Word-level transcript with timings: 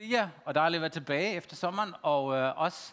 Ja, 0.00 0.28
og 0.44 0.54
dejligt 0.54 0.78
at 0.78 0.82
være 0.82 0.90
tilbage 0.90 1.34
efter 1.34 1.56
sommeren, 1.56 1.94
og 2.02 2.36
øh, 2.36 2.60
også 2.60 2.92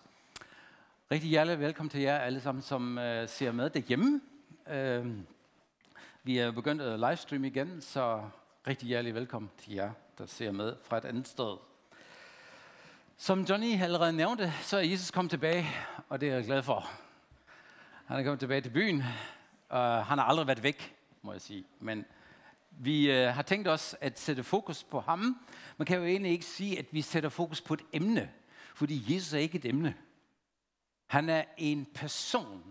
rigtig 1.12 1.30
hjertelig 1.30 1.60
velkommen 1.60 1.90
til 1.90 2.02
jer 2.02 2.18
alle 2.18 2.42
sammen, 2.42 2.62
som 2.62 2.98
øh, 2.98 3.30
ser 3.30 3.52
med 3.52 3.70
derhjemme. 3.70 4.22
Øh, 4.70 5.08
vi 6.24 6.38
er 6.38 6.52
begyndt 6.52 6.82
at 6.82 7.00
livestream 7.00 7.44
igen, 7.44 7.82
så 7.82 8.30
rigtig 8.68 8.88
hjertelig 8.88 9.16
velkommen 9.16 9.52
til 9.58 9.74
jer, 9.74 9.92
der 10.18 10.26
ser 10.26 10.52
med 10.52 10.76
fra 10.84 10.98
et 10.98 11.06
andet 11.06 11.28
sted. 11.28 11.58
Som 13.18 13.42
Johnny 13.42 13.82
allerede 13.82 14.14
nævnte, 14.14 14.54
så 14.62 14.78
er 14.78 14.82
Jesus 14.82 15.12
kommet 15.12 15.30
tilbage, 15.30 15.68
og 16.10 16.22
det 16.22 16.30
er 16.30 16.36
jeg 16.36 16.46
glad 16.46 16.64
for. 16.64 16.90
Han 18.06 18.20
er 18.20 18.24
kommet 18.24 18.40
tilbage 18.40 18.62
til 18.62 18.70
byen, 18.70 19.04
og 19.70 20.06
han 20.06 20.18
har 20.18 20.26
aldrig 20.26 20.48
været 20.48 20.64
væk, 20.64 20.96
må 21.22 21.32
jeg 21.32 21.42
sige. 21.42 21.66
Men 21.80 22.06
vi 22.80 23.12
øh, 23.12 23.28
har 23.28 23.42
tænkt 23.42 23.68
os 23.68 23.96
at 24.02 24.20
sætte 24.20 24.44
fokus 24.44 24.84
på 24.84 25.00
ham. 25.00 25.40
Man 25.78 25.86
kan 25.86 25.98
jo 25.98 26.06
egentlig 26.06 26.32
ikke 26.32 26.46
sige, 26.46 26.80
at 26.80 26.86
vi 26.92 27.02
sætter 27.02 27.30
fokus 27.30 27.62
på 27.62 27.74
et 27.74 27.82
emne, 27.94 28.30
fordi 28.76 29.16
Jesus 29.16 29.34
er 29.34 29.40
ikke 29.40 29.58
et 29.58 29.66
emne. 29.66 29.96
Han 31.08 31.30
er 31.30 31.44
en 31.58 31.88
person. 31.94 32.64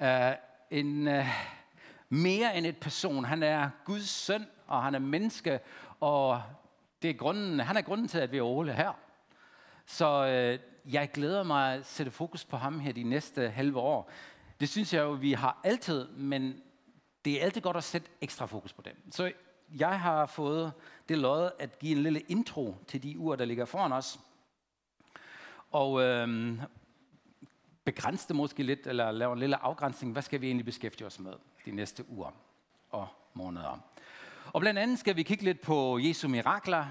Uh, 0.00 0.06
en, 0.70 1.08
øh, 1.08 1.26
mere 2.08 2.56
end 2.56 2.66
et 2.66 2.76
person. 2.76 3.24
Han 3.24 3.42
er 3.42 3.70
Guds 3.84 4.08
søn, 4.08 4.46
og 4.66 4.82
han 4.82 4.94
er 4.94 4.98
menneske, 4.98 5.60
og 6.00 6.42
det 7.02 7.10
er 7.10 7.14
grunden, 7.14 7.60
han 7.60 7.76
er 7.76 7.80
grunden 7.80 8.08
til, 8.08 8.18
at 8.18 8.32
vi 8.32 8.38
er 8.38 8.42
Ole 8.42 8.72
her. 8.72 8.92
Så 9.86 10.26
øh, 10.26 10.58
jeg 10.92 11.10
glæder 11.10 11.42
mig 11.42 11.74
at 11.74 11.86
sætte 11.86 12.12
fokus 12.12 12.44
på 12.44 12.56
ham 12.56 12.80
her 12.80 12.92
de 12.92 13.02
næste 13.02 13.50
halve 13.50 13.78
år. 13.78 14.10
Det 14.60 14.68
synes 14.68 14.94
jeg 14.94 15.00
jo, 15.02 15.10
vi 15.10 15.32
har 15.32 15.60
altid, 15.64 16.08
men 16.08 16.62
det 17.26 17.40
er 17.40 17.44
altid 17.44 17.60
godt 17.60 17.76
at 17.76 17.84
sætte 17.84 18.08
ekstra 18.20 18.46
fokus 18.46 18.72
på 18.72 18.82
dem. 18.82 19.12
Så 19.12 19.32
jeg 19.78 20.00
har 20.00 20.26
fået 20.26 20.72
det 21.08 21.18
lod 21.18 21.50
at 21.58 21.78
give 21.78 21.96
en 21.96 22.02
lille 22.02 22.20
intro 22.20 22.76
til 22.86 23.02
de 23.02 23.18
uger, 23.18 23.36
der 23.36 23.44
ligger 23.44 23.64
foran 23.64 23.92
os. 23.92 24.20
Og 25.70 26.02
øhm, 26.02 26.60
begrænse 27.84 28.28
det 28.28 28.36
måske 28.36 28.62
lidt, 28.62 28.86
eller 28.86 29.10
lave 29.10 29.32
en 29.32 29.38
lille 29.38 29.56
afgrænsning. 29.56 30.12
Hvad 30.12 30.22
skal 30.22 30.40
vi 30.40 30.46
egentlig 30.46 30.64
beskæftige 30.64 31.06
os 31.06 31.20
med 31.20 31.32
de 31.64 31.70
næste 31.70 32.10
uger 32.10 32.30
og 32.90 33.08
måneder? 33.34 33.80
Og 34.52 34.60
blandt 34.60 34.78
andet 34.78 34.98
skal 34.98 35.16
vi 35.16 35.22
kigge 35.22 35.44
lidt 35.44 35.60
på 35.60 35.98
Jesu 35.98 36.28
mirakler, 36.28 36.86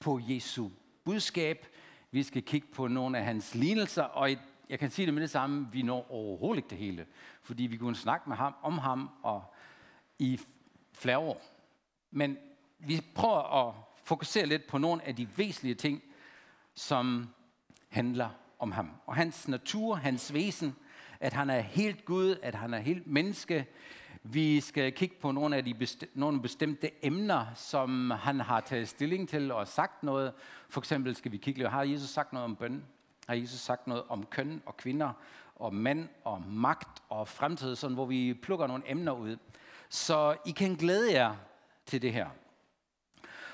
på 0.00 0.20
Jesu 0.22 0.68
budskab. 1.04 1.66
Vi 2.10 2.22
skal 2.22 2.42
kigge 2.42 2.68
på 2.74 2.88
nogle 2.88 3.18
af 3.18 3.24
hans 3.24 3.54
lignelser, 3.54 4.02
og 4.02 4.30
jeg 4.72 4.78
kan 4.78 4.90
sige 4.90 5.06
det 5.06 5.14
med 5.14 5.22
det 5.22 5.30
samme, 5.30 5.68
vi 5.72 5.82
når 5.82 6.06
overhovedet 6.10 6.56
ikke 6.56 6.70
det 6.70 6.78
hele, 6.78 7.06
fordi 7.42 7.62
vi 7.62 7.76
kunne 7.76 7.96
snakke 7.96 8.28
med 8.28 8.36
ham 8.36 8.54
om 8.62 8.78
ham 8.78 9.10
og 9.22 9.54
i 10.18 10.40
flere 10.92 11.18
år. 11.18 11.42
Men 12.10 12.36
vi 12.78 13.00
prøver 13.14 13.68
at 13.68 13.74
fokusere 14.04 14.46
lidt 14.46 14.66
på 14.66 14.78
nogle 14.78 15.06
af 15.06 15.16
de 15.16 15.28
væsentlige 15.36 15.74
ting, 15.74 16.02
som 16.74 17.28
handler 17.88 18.28
om 18.58 18.72
ham. 18.72 18.90
Og 19.06 19.14
hans 19.14 19.48
natur, 19.48 19.94
hans 19.94 20.34
væsen, 20.34 20.76
at 21.20 21.32
han 21.32 21.50
er 21.50 21.60
helt 21.60 22.04
Gud, 22.04 22.36
at 22.42 22.54
han 22.54 22.74
er 22.74 22.78
helt 22.78 23.06
menneske. 23.06 23.66
Vi 24.22 24.60
skal 24.60 24.92
kigge 24.92 25.16
på 25.20 25.32
nogle 25.32 25.56
af 25.56 25.64
de 25.64 25.74
besti- 25.74 26.10
nogle 26.14 26.42
bestemte 26.42 27.06
emner, 27.06 27.46
som 27.54 28.10
han 28.10 28.40
har 28.40 28.60
taget 28.60 28.88
stilling 28.88 29.28
til 29.28 29.50
og 29.50 29.68
sagt 29.68 30.02
noget. 30.02 30.32
For 30.68 30.80
eksempel 30.80 31.16
skal 31.16 31.32
vi 31.32 31.36
kigge 31.36 31.68
har 31.68 31.82
Jesus 31.82 32.10
sagt 32.10 32.32
noget 32.32 32.44
om 32.44 32.56
bøn? 32.56 32.84
Har 33.28 33.34
Jesus 33.34 33.60
sagt 33.60 33.86
noget 33.86 34.04
om 34.08 34.26
køn 34.26 34.62
og 34.66 34.76
kvinder, 34.76 35.12
og 35.56 35.74
mand 35.74 36.08
og 36.24 36.42
magt 36.42 37.02
og 37.08 37.28
fremtid, 37.28 37.76
sådan, 37.76 37.94
hvor 37.94 38.06
vi 38.06 38.34
plukker 38.34 38.66
nogle 38.66 38.90
emner 38.90 39.12
ud. 39.12 39.36
Så 39.88 40.36
I 40.46 40.50
kan 40.50 40.74
glæde 40.74 41.12
jer 41.12 41.36
til 41.86 42.02
det 42.02 42.12
her. 42.12 42.28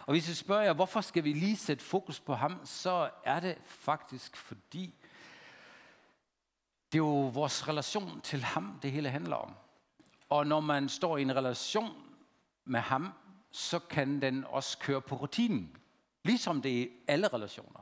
Og 0.07 0.13
hvis 0.13 0.29
I 0.29 0.35
spørger 0.35 0.63
jer, 0.63 0.73
hvorfor 0.73 1.01
skal 1.01 1.25
vi 1.25 1.33
lige 1.33 1.57
sætte 1.57 1.85
fokus 1.85 2.21
på 2.21 2.35
ham, 2.35 2.61
så 2.65 3.11
er 3.25 3.41
det 3.41 3.59
faktisk 3.65 4.37
fordi, 4.37 4.95
det 6.93 6.99
er 6.99 7.03
jo 7.03 7.27
vores 7.27 7.69
relation 7.69 8.21
til 8.21 8.43
ham, 8.43 8.79
det 8.83 8.93
hele 8.93 9.11
handler 9.11 9.37
om. 9.37 9.55
Og 10.29 10.47
når 10.47 10.61
man 10.61 10.89
står 10.89 11.17
i 11.17 11.23
en 11.23 11.37
relation 11.37 12.03
med 12.65 12.81
ham, 12.81 13.13
så 13.51 13.79
kan 13.79 14.23
den 14.23 14.45
også 14.45 14.79
køre 14.79 15.01
på 15.01 15.15
rutinen. 15.15 15.77
Ligesom 16.25 16.63
det 16.63 16.79
er 16.79 16.83
i 16.83 16.91
alle 17.07 17.29
relationer. 17.29 17.81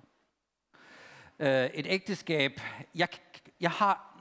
Øh, 1.39 1.65
et 1.75 1.87
ægteskab, 1.87 2.61
jeg, 2.95 3.09
jeg 3.61 3.71
har 3.71 4.19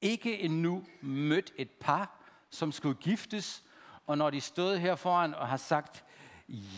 ikke 0.00 0.38
endnu 0.38 0.84
mødt 1.00 1.52
et 1.56 1.70
par, 1.70 2.20
som 2.50 2.72
skulle 2.72 2.98
giftes, 3.00 3.64
og 4.06 4.18
når 4.18 4.30
de 4.30 4.40
stod 4.40 4.78
her 4.78 4.94
foran 4.94 5.34
og 5.34 5.48
har 5.48 5.56
sagt 5.56 6.04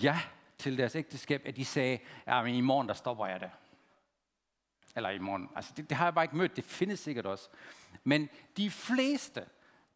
ja 0.03 0.21
til 0.59 0.79
deres 0.79 0.95
ægteskab, 0.97 1.43
at 1.45 1.57
de 1.57 1.65
sagde, 1.65 1.99
ja, 2.27 2.43
men 2.43 2.55
i 2.55 2.61
morgen 2.61 2.89
der 2.89 2.95
stopper 2.95 3.27
jeg 3.27 3.41
det. 3.41 3.51
Eller 4.97 5.11
i 5.11 5.19
morgen. 5.19 5.49
Altså, 5.57 5.73
det, 5.77 5.91
det 5.91 5.97
har 5.97 6.05
jeg 6.07 6.15
bare 6.15 6.25
ikke 6.25 6.37
mødt. 6.37 6.57
Det 6.57 6.65
findes 6.65 7.01
sikkert 7.01 7.27
også. 7.27 7.49
Men 8.05 8.29
de 8.57 8.71
fleste, 8.71 9.45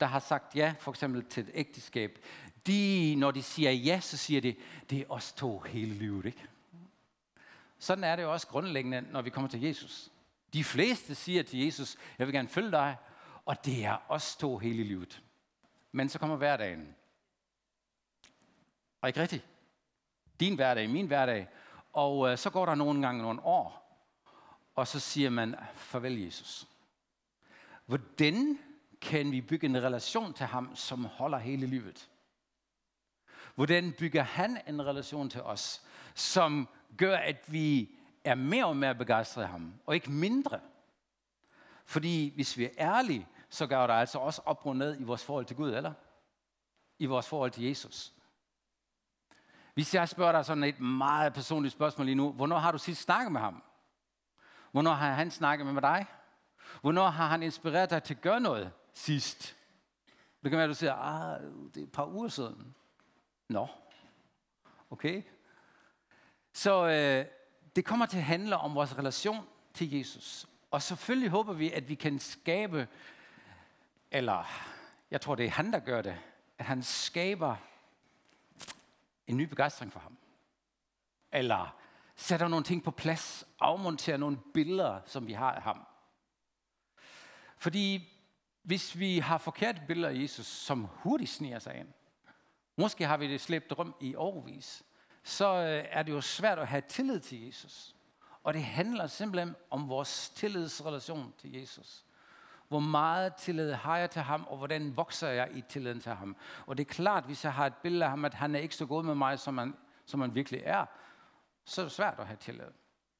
der 0.00 0.06
har 0.06 0.18
sagt 0.18 0.56
ja, 0.56 0.74
for 0.80 0.92
eksempel 0.92 1.24
til 1.24 1.42
et 1.42 1.50
ægteskab, 1.54 2.18
de, 2.66 3.14
når 3.18 3.30
de 3.30 3.42
siger 3.42 3.70
ja, 3.70 4.00
så 4.00 4.16
siger 4.16 4.40
de, 4.40 4.56
det 4.90 5.00
er 5.00 5.04
os 5.08 5.32
to 5.32 5.58
hele 5.58 5.94
livet, 5.94 6.26
ikke? 6.26 6.44
Sådan 7.84 8.04
er 8.04 8.16
det 8.16 8.22
jo 8.22 8.32
også 8.32 8.46
grundlæggende, 8.46 9.00
når 9.00 9.22
vi 9.22 9.30
kommer 9.30 9.50
til 9.50 9.62
Jesus. 9.62 10.10
De 10.52 10.64
fleste 10.64 11.14
siger 11.14 11.42
til 11.42 11.64
Jesus, 11.64 11.96
jeg 12.18 12.26
vil 12.26 12.34
gerne 12.34 12.48
følge 12.48 12.70
dig, 12.70 12.96
og 13.44 13.64
det 13.64 13.84
er 13.84 13.96
os 14.08 14.36
to 14.36 14.58
hele 14.58 14.84
livet. 14.84 15.22
Men 15.92 16.08
så 16.08 16.18
kommer 16.18 16.36
hverdagen. 16.36 16.94
Og 19.00 19.08
ikke 19.08 19.20
rigtigt? 19.20 19.46
Din 20.40 20.54
hverdag, 20.54 20.90
min 20.90 21.06
hverdag. 21.06 21.48
Og 21.92 22.30
øh, 22.30 22.38
så 22.38 22.50
går 22.50 22.66
der 22.66 22.74
nogle 22.74 23.02
gange 23.02 23.22
nogle 23.22 23.44
år, 23.44 23.98
og 24.74 24.88
så 24.88 25.00
siger 25.00 25.30
man, 25.30 25.56
farvel 25.74 26.20
Jesus. 26.20 26.68
Hvordan 27.86 28.58
kan 29.00 29.32
vi 29.32 29.40
bygge 29.40 29.66
en 29.66 29.82
relation 29.82 30.34
til 30.34 30.46
ham, 30.46 30.76
som 30.76 31.04
holder 31.04 31.38
hele 31.38 31.66
livet? 31.66 32.10
Hvordan 33.54 33.94
bygger 33.98 34.22
han 34.22 34.60
en 34.68 34.86
relation 34.86 35.30
til 35.30 35.42
os, 35.42 35.82
som 36.14 36.68
gør, 36.98 37.16
at 37.16 37.52
vi 37.52 37.94
er 38.24 38.34
mere 38.34 38.66
og 38.66 38.76
mere 38.76 38.94
begejstret 38.94 39.42
af 39.42 39.48
ham, 39.48 39.74
og 39.86 39.94
ikke 39.94 40.10
mindre? 40.10 40.60
Fordi 41.84 42.32
hvis 42.34 42.58
vi 42.58 42.64
er 42.64 42.70
ærlige, 42.78 43.28
så 43.48 43.66
gør 43.66 43.86
der 43.86 43.94
altså 43.94 44.18
også 44.18 44.42
op 44.44 44.66
og 44.66 44.76
ned 44.76 45.00
i 45.00 45.02
vores 45.02 45.24
forhold 45.24 45.44
til 45.44 45.56
Gud, 45.56 45.70
eller? 45.70 45.92
I 46.98 47.06
vores 47.06 47.28
forhold 47.28 47.50
til 47.50 47.64
Jesus. 47.64 48.12
Hvis 49.74 49.94
jeg 49.94 50.08
spørger 50.08 50.32
dig 50.32 50.44
sådan 50.44 50.64
et 50.64 50.80
meget 50.80 51.34
personligt 51.34 51.72
spørgsmål 51.72 52.06
lige 52.06 52.14
nu, 52.14 52.32
hvornår 52.32 52.58
har 52.58 52.72
du 52.72 52.78
sidst 52.78 53.02
snakket 53.02 53.32
med 53.32 53.40
ham? 53.40 53.62
Hvornår 54.72 54.92
har 54.92 55.12
han 55.12 55.30
snakket 55.30 55.66
med 55.66 55.82
dig? 55.82 56.06
Hvornår 56.80 57.08
har 57.08 57.28
han 57.28 57.42
inspireret 57.42 57.90
dig 57.90 58.02
til 58.02 58.14
at 58.14 58.20
gøre 58.20 58.40
noget 58.40 58.72
sidst? 58.94 59.56
Det 60.42 60.50
kan 60.50 60.56
være, 60.56 60.64
at 60.64 60.68
du 60.68 60.74
siger, 60.74 60.94
ah, 60.94 61.40
det 61.74 61.80
er 61.80 61.84
et 61.84 61.92
par 61.92 62.06
uger 62.06 62.28
siden. 62.28 62.74
Nå, 63.48 63.68
okay. 64.90 65.22
Så 66.54 66.86
øh, 66.86 67.26
det 67.76 67.84
kommer 67.84 68.06
til 68.06 68.16
at 68.16 68.24
handle 68.24 68.56
om 68.56 68.74
vores 68.74 68.98
relation 68.98 69.46
til 69.74 69.90
Jesus. 69.90 70.46
Og 70.70 70.82
selvfølgelig 70.82 71.30
håber 71.30 71.52
vi, 71.52 71.70
at 71.70 71.88
vi 71.88 71.94
kan 71.94 72.18
skabe, 72.18 72.88
eller 74.10 74.44
jeg 75.10 75.20
tror, 75.20 75.34
det 75.34 75.46
er 75.46 75.50
han, 75.50 75.72
der 75.72 75.78
gør 75.78 76.02
det, 76.02 76.16
at 76.58 76.64
han 76.64 76.82
skaber 76.82 77.56
en 79.26 79.36
ny 79.36 79.42
begejstring 79.42 79.92
for 79.92 80.00
ham. 80.00 80.18
Eller 81.32 81.76
sætter 82.16 82.48
nogle 82.48 82.64
ting 82.64 82.84
på 82.84 82.90
plads, 82.90 83.44
afmonterer 83.60 84.16
nogle 84.16 84.38
billeder, 84.54 85.00
som 85.06 85.26
vi 85.26 85.32
har 85.32 85.52
af 85.52 85.62
ham. 85.62 85.86
Fordi 87.56 88.12
hvis 88.62 88.98
vi 88.98 89.18
har 89.18 89.38
forkerte 89.38 89.82
billeder 89.86 90.08
af 90.08 90.14
Jesus, 90.22 90.46
som 90.46 90.84
hurtigt 90.84 91.30
sniger 91.30 91.58
sig 91.58 91.74
ind, 91.74 91.88
måske 92.76 93.06
har 93.06 93.16
vi 93.16 93.28
det 93.28 93.40
slæbt 93.40 93.78
rum 93.78 93.94
i 94.00 94.14
overvis, 94.14 94.84
så 95.24 95.54
øh, 95.54 95.84
er 95.90 96.02
det 96.02 96.12
jo 96.12 96.20
svært 96.20 96.58
at 96.58 96.66
have 96.68 96.82
tillid 96.88 97.20
til 97.20 97.46
Jesus. 97.46 97.94
Og 98.42 98.54
det 98.54 98.64
handler 98.64 99.06
simpelthen 99.06 99.56
om 99.70 99.88
vores 99.88 100.30
tillidsrelation 100.30 101.34
til 101.38 101.52
Jesus. 101.52 102.04
Hvor 102.68 102.80
meget 102.80 103.34
tillid 103.34 103.72
har 103.72 103.98
jeg 103.98 104.10
til 104.10 104.22
ham, 104.22 104.46
og 104.48 104.56
hvordan 104.56 104.96
vokser 104.96 105.28
jeg 105.28 105.48
i 105.54 105.60
tilliden 105.68 106.00
til 106.00 106.12
ham? 106.12 106.36
Og 106.66 106.78
det 106.78 106.86
er 106.86 106.92
klart, 106.92 107.24
hvis 107.24 107.44
jeg 107.44 107.52
har 107.52 107.66
et 107.66 107.74
billede 107.74 108.04
af 108.04 108.10
ham, 108.10 108.24
at 108.24 108.34
han 108.34 108.54
er 108.54 108.58
ikke 108.58 108.76
så 108.76 108.86
god 108.86 109.02
med 109.04 109.14
mig, 109.14 109.38
som 109.38 109.58
han, 109.58 109.74
som 110.06 110.20
han 110.20 110.34
virkelig 110.34 110.62
er, 110.64 110.86
så 111.64 111.80
er 111.80 111.84
det 111.84 111.92
svært 111.92 112.14
at 112.18 112.26
have 112.26 112.36
tillid. 112.36 112.66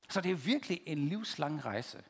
Så 0.09 0.21
det 0.21 0.31
er 0.33 0.37
virkelig 0.37 0.81
en 0.87 0.99
livslang 0.99 1.65
rejse. 1.65 2.03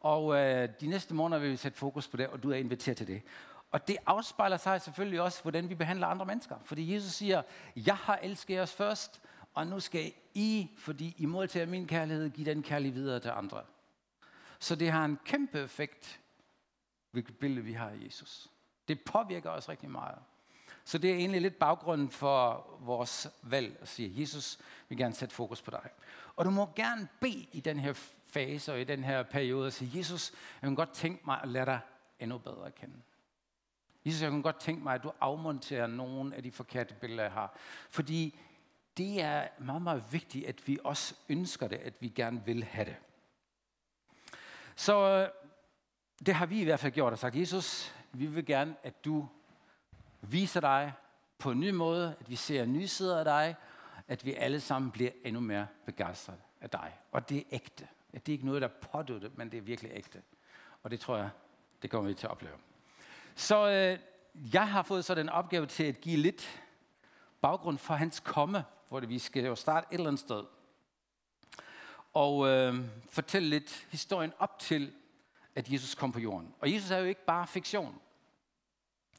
Og 0.00 0.36
øh, 0.36 0.68
de 0.80 0.86
næste 0.86 1.14
måneder 1.14 1.40
vil 1.40 1.50
vi 1.50 1.56
sætte 1.56 1.78
fokus 1.78 2.08
på 2.08 2.16
det, 2.16 2.28
og 2.28 2.42
du 2.42 2.50
er 2.50 2.56
inviteret 2.56 2.96
til 2.96 3.06
det. 3.06 3.22
Og 3.70 3.88
det 3.88 3.96
afspejler 4.06 4.56
sig 4.56 4.80
selvfølgelig 4.80 5.20
også, 5.20 5.42
hvordan 5.42 5.68
vi 5.68 5.74
behandler 5.74 6.06
andre 6.06 6.26
mennesker. 6.26 6.56
Fordi 6.64 6.94
Jesus 6.94 7.12
siger, 7.12 7.42
jeg 7.76 7.96
har 7.96 8.18
elsket 8.22 8.60
os 8.60 8.72
først, 8.72 9.20
og 9.54 9.66
nu 9.66 9.80
skal 9.80 10.12
I, 10.34 10.70
fordi 10.78 11.14
I 11.18 11.26
modtager 11.26 11.66
min 11.66 11.86
kærlighed, 11.86 12.30
give 12.30 12.50
den 12.50 12.62
kærlighed 12.62 13.00
videre 13.00 13.20
til 13.20 13.28
andre. 13.28 13.62
Så 14.58 14.74
det 14.74 14.90
har 14.90 15.04
en 15.04 15.18
kæmpe 15.24 15.60
effekt 15.60 16.20
hvilket 17.10 17.38
billede 17.38 17.64
vi 17.64 17.72
har 17.72 17.90
af 17.90 18.04
Jesus. 18.04 18.50
Det 18.88 19.00
påvirker 19.00 19.50
os 19.50 19.68
rigtig 19.68 19.90
meget. 19.90 20.18
Så 20.84 20.98
det 20.98 21.10
er 21.10 21.14
egentlig 21.14 21.40
lidt 21.40 21.58
baggrunden 21.58 22.10
for 22.10 22.66
vores 22.80 23.28
valg 23.42 23.76
at 23.80 23.88
sige, 23.88 24.20
Jesus 24.20 24.58
vil 24.88 24.98
gerne 24.98 25.14
sætte 25.14 25.34
fokus 25.34 25.62
på 25.62 25.70
dig. 25.70 25.90
Og 26.36 26.44
du 26.44 26.50
må 26.50 26.72
gerne 26.76 27.08
bede 27.20 27.46
i 27.52 27.60
den 27.60 27.78
her 27.78 27.92
fase 28.26 28.72
og 28.72 28.80
i 28.80 28.84
den 28.84 29.04
her 29.04 29.22
periode 29.22 29.66
og 29.66 29.72
sige, 29.72 29.98
Jesus, 29.98 30.32
jeg 30.62 30.68
kan 30.68 30.74
godt 30.74 30.92
tænke 30.92 31.22
mig 31.24 31.40
at 31.42 31.48
lade 31.48 31.66
dig 31.66 31.80
endnu 32.20 32.38
bedre 32.38 32.66
at 32.66 32.74
kende. 32.74 32.96
Jesus, 34.04 34.22
jeg 34.22 34.30
kan 34.30 34.42
godt 34.42 34.60
tænke 34.60 34.82
mig, 34.82 34.94
at 34.94 35.02
du 35.02 35.12
afmonterer 35.20 35.86
nogle 35.86 36.36
af 36.36 36.42
de 36.42 36.50
forkerte 36.50 36.94
billeder, 36.94 37.22
jeg 37.22 37.32
har. 37.32 37.56
Fordi 37.90 38.38
det 38.96 39.20
er 39.20 39.48
meget, 39.58 39.82
meget 39.82 40.04
vigtigt, 40.10 40.46
at 40.46 40.68
vi 40.68 40.78
også 40.84 41.14
ønsker 41.28 41.68
det, 41.68 41.76
at 41.76 41.94
vi 42.00 42.08
gerne 42.08 42.42
vil 42.44 42.64
have 42.64 42.84
det. 42.84 42.96
Så 44.76 44.98
øh, 44.98 45.28
det 46.26 46.34
har 46.34 46.46
vi 46.46 46.60
i 46.60 46.64
hvert 46.64 46.80
fald 46.80 46.92
gjort 46.92 47.12
og 47.12 47.18
sagt, 47.18 47.36
Jesus, 47.36 47.94
vi 48.12 48.26
vil 48.26 48.46
gerne, 48.46 48.76
at 48.82 49.04
du 49.04 49.28
viser 50.20 50.60
dig 50.60 50.92
på 51.38 51.50
en 51.50 51.60
ny 51.60 51.70
måde, 51.70 52.16
at 52.20 52.30
vi 52.30 52.36
ser 52.36 52.66
nye 52.66 52.88
sider 52.88 53.18
af 53.18 53.24
dig, 53.24 53.56
at 54.08 54.24
vi 54.24 54.34
alle 54.34 54.60
sammen 54.60 54.90
bliver 54.90 55.10
endnu 55.24 55.40
mere 55.40 55.66
begejstret 55.86 56.38
af 56.60 56.70
dig. 56.70 56.98
Og 57.12 57.28
det 57.28 57.38
er 57.38 57.42
ægte. 57.50 57.88
Det 58.12 58.28
er 58.28 58.32
ikke 58.32 58.46
noget, 58.46 58.62
der 58.62 58.68
er 58.68 58.72
påduttet, 58.92 59.38
men 59.38 59.50
det 59.50 59.58
er 59.58 59.62
virkelig 59.62 59.90
ægte. 59.94 60.22
Og 60.82 60.90
det 60.90 61.00
tror 61.00 61.16
jeg, 61.16 61.30
det 61.82 61.90
kommer 61.90 62.08
vi 62.08 62.14
til 62.14 62.26
at 62.26 62.30
opleve. 62.30 62.54
Så 63.34 63.68
øh, 63.68 63.98
jeg 64.54 64.68
har 64.68 64.82
fået 64.82 65.04
så 65.04 65.14
den 65.14 65.28
opgave 65.28 65.66
til 65.66 65.84
at 65.84 66.00
give 66.00 66.16
lidt 66.16 66.62
baggrund 67.40 67.78
for 67.78 67.94
hans 67.94 68.20
komme, 68.20 68.64
hvor 68.88 69.00
det, 69.00 69.08
vi 69.08 69.18
skal 69.18 69.44
jo 69.44 69.54
starte 69.54 69.86
et 69.90 69.94
eller 69.94 70.08
andet 70.08 70.20
sted. 70.20 70.44
Og 72.12 72.48
øh, 72.48 72.74
fortælle 73.10 73.48
lidt 73.48 73.86
historien 73.90 74.32
op 74.38 74.58
til, 74.58 74.92
at 75.54 75.72
Jesus 75.72 75.94
kom 75.94 76.12
på 76.12 76.20
jorden. 76.20 76.54
Og 76.60 76.72
Jesus 76.72 76.90
er 76.90 76.98
jo 76.98 77.04
ikke 77.04 77.24
bare 77.26 77.46
fiktion. 77.46 78.00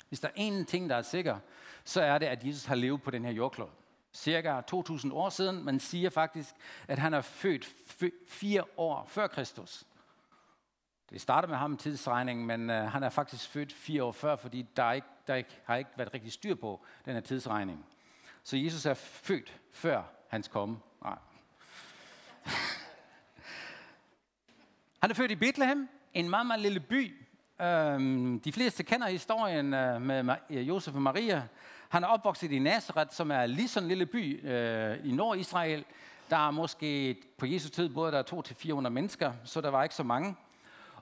Hvis 0.07 0.19
der 0.19 0.27
er 0.27 0.33
en 0.35 0.65
ting, 0.65 0.89
der 0.89 0.95
er 0.95 1.01
sikker, 1.01 1.39
så 1.83 2.01
er 2.01 2.17
det, 2.17 2.25
at 2.25 2.45
Jesus 2.45 2.65
har 2.65 2.75
levet 2.75 3.01
på 3.01 3.11
den 3.11 3.25
her 3.25 3.31
jordklode. 3.31 3.71
Cirka 4.13 4.61
2000 4.61 5.13
år 5.13 5.29
siden. 5.29 5.63
Man 5.63 5.79
siger 5.79 6.09
faktisk, 6.09 6.55
at 6.87 6.99
han 6.99 7.13
er 7.13 7.21
født 7.21 7.75
fire 8.27 8.63
år 8.77 9.05
før 9.07 9.27
Kristus. 9.27 9.83
Det 11.09 11.21
starter 11.21 11.47
med 11.47 11.57
ham 11.57 11.73
i 11.73 11.77
tidsregningen, 11.77 12.45
men 12.45 12.69
øh, 12.69 12.91
han 12.91 13.03
er 13.03 13.09
faktisk 13.09 13.49
født 13.49 13.73
fire 13.73 14.03
år 14.03 14.11
før, 14.11 14.35
fordi 14.35 14.65
der, 14.75 14.83
er 14.83 14.93
ikke, 14.93 15.07
der 15.27 15.35
ikke, 15.35 15.61
har 15.65 15.75
ikke 15.75 15.91
været 15.97 16.13
rigtig 16.13 16.31
styr 16.31 16.55
på 16.55 16.85
den 17.05 17.13
her 17.13 17.21
tidsregning. 17.21 17.85
Så 18.45 18.57
Jesus 18.57 18.85
er 18.85 18.93
født 18.93 19.59
før 19.71 20.03
hans 20.27 20.47
komme. 20.47 20.79
Nej. 21.03 21.17
Han 25.01 25.11
er 25.11 25.13
født 25.13 25.31
i 25.31 25.35
Bethlehem, 25.35 25.89
en 26.13 26.29
meget, 26.29 26.47
meget 26.47 26.61
lille 26.61 26.79
by. 26.79 27.25
Øhm, 27.61 28.39
de 28.39 28.51
fleste 28.51 28.83
kender 28.83 29.07
historien 29.07 29.73
øh, 29.73 30.01
med 30.01 30.35
Josef 30.49 30.95
og 30.95 31.01
Maria. 31.01 31.47
Han 31.89 32.03
er 32.03 32.07
opvokset 32.07 32.51
i 32.51 32.59
Nazareth, 32.59 33.11
som 33.11 33.31
er 33.31 33.45
lige 33.45 33.67
sådan 33.67 33.83
en 33.83 33.87
lille 33.87 34.05
by 34.05 34.47
øh, 34.47 35.07
i 35.07 35.11
Nord-Israel. 35.11 35.85
Der 36.29 36.47
er 36.47 36.51
måske 36.51 37.17
på 37.37 37.45
Jesu 37.45 37.69
tid 37.69 37.89
både 37.89 38.11
der 38.11 38.23
200-400 38.85 38.89
mennesker, 38.89 39.33
så 39.43 39.61
der 39.61 39.69
var 39.69 39.83
ikke 39.83 39.95
så 39.95 40.03
mange. 40.03 40.35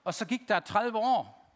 Og 0.03 0.13
så 0.13 0.25
gik 0.25 0.41
der 0.47 0.59
30 0.59 0.97
år, 0.97 1.49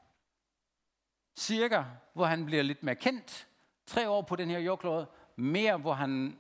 cirka, 1.38 1.84
hvor 2.14 2.26
han 2.26 2.46
bliver 2.46 2.64
lidt 2.64 2.84
mere 2.84 2.96
kendt. 2.96 3.48
Tre 3.86 4.10
år 4.10 4.22
på 4.22 4.36
den 4.36 4.50
her 4.50 4.60
jordklode. 4.60 5.08
Mere, 5.40 5.78
hvor 5.78 5.94
han 5.94 6.38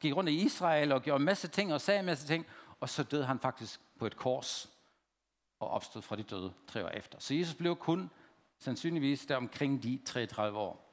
gik 0.00 0.16
rundt 0.16 0.30
i 0.30 0.44
Israel 0.44 0.92
og 0.92 1.02
gjorde 1.02 1.20
en 1.20 1.24
masse 1.24 1.48
ting 1.48 1.74
og 1.74 1.80
sagde 1.80 2.00
en 2.00 2.06
masse 2.06 2.26
ting. 2.26 2.46
Og 2.80 2.88
så 2.88 3.02
døde 3.02 3.24
han 3.24 3.38
faktisk 3.38 3.80
på 3.98 4.06
et 4.06 4.16
kors 4.16 4.70
og 5.60 5.70
opstod 5.70 6.02
fra 6.02 6.16
de 6.16 6.22
døde 6.22 6.52
tre 6.66 6.84
år 6.84 6.88
efter. 6.88 7.18
Så 7.20 7.34
Jesus 7.34 7.54
blev 7.54 7.76
kun 7.76 8.10
sandsynligvis 8.58 9.26
der 9.26 9.36
omkring 9.36 9.82
de 9.82 10.00
33 10.04 10.58
år. 10.58 10.86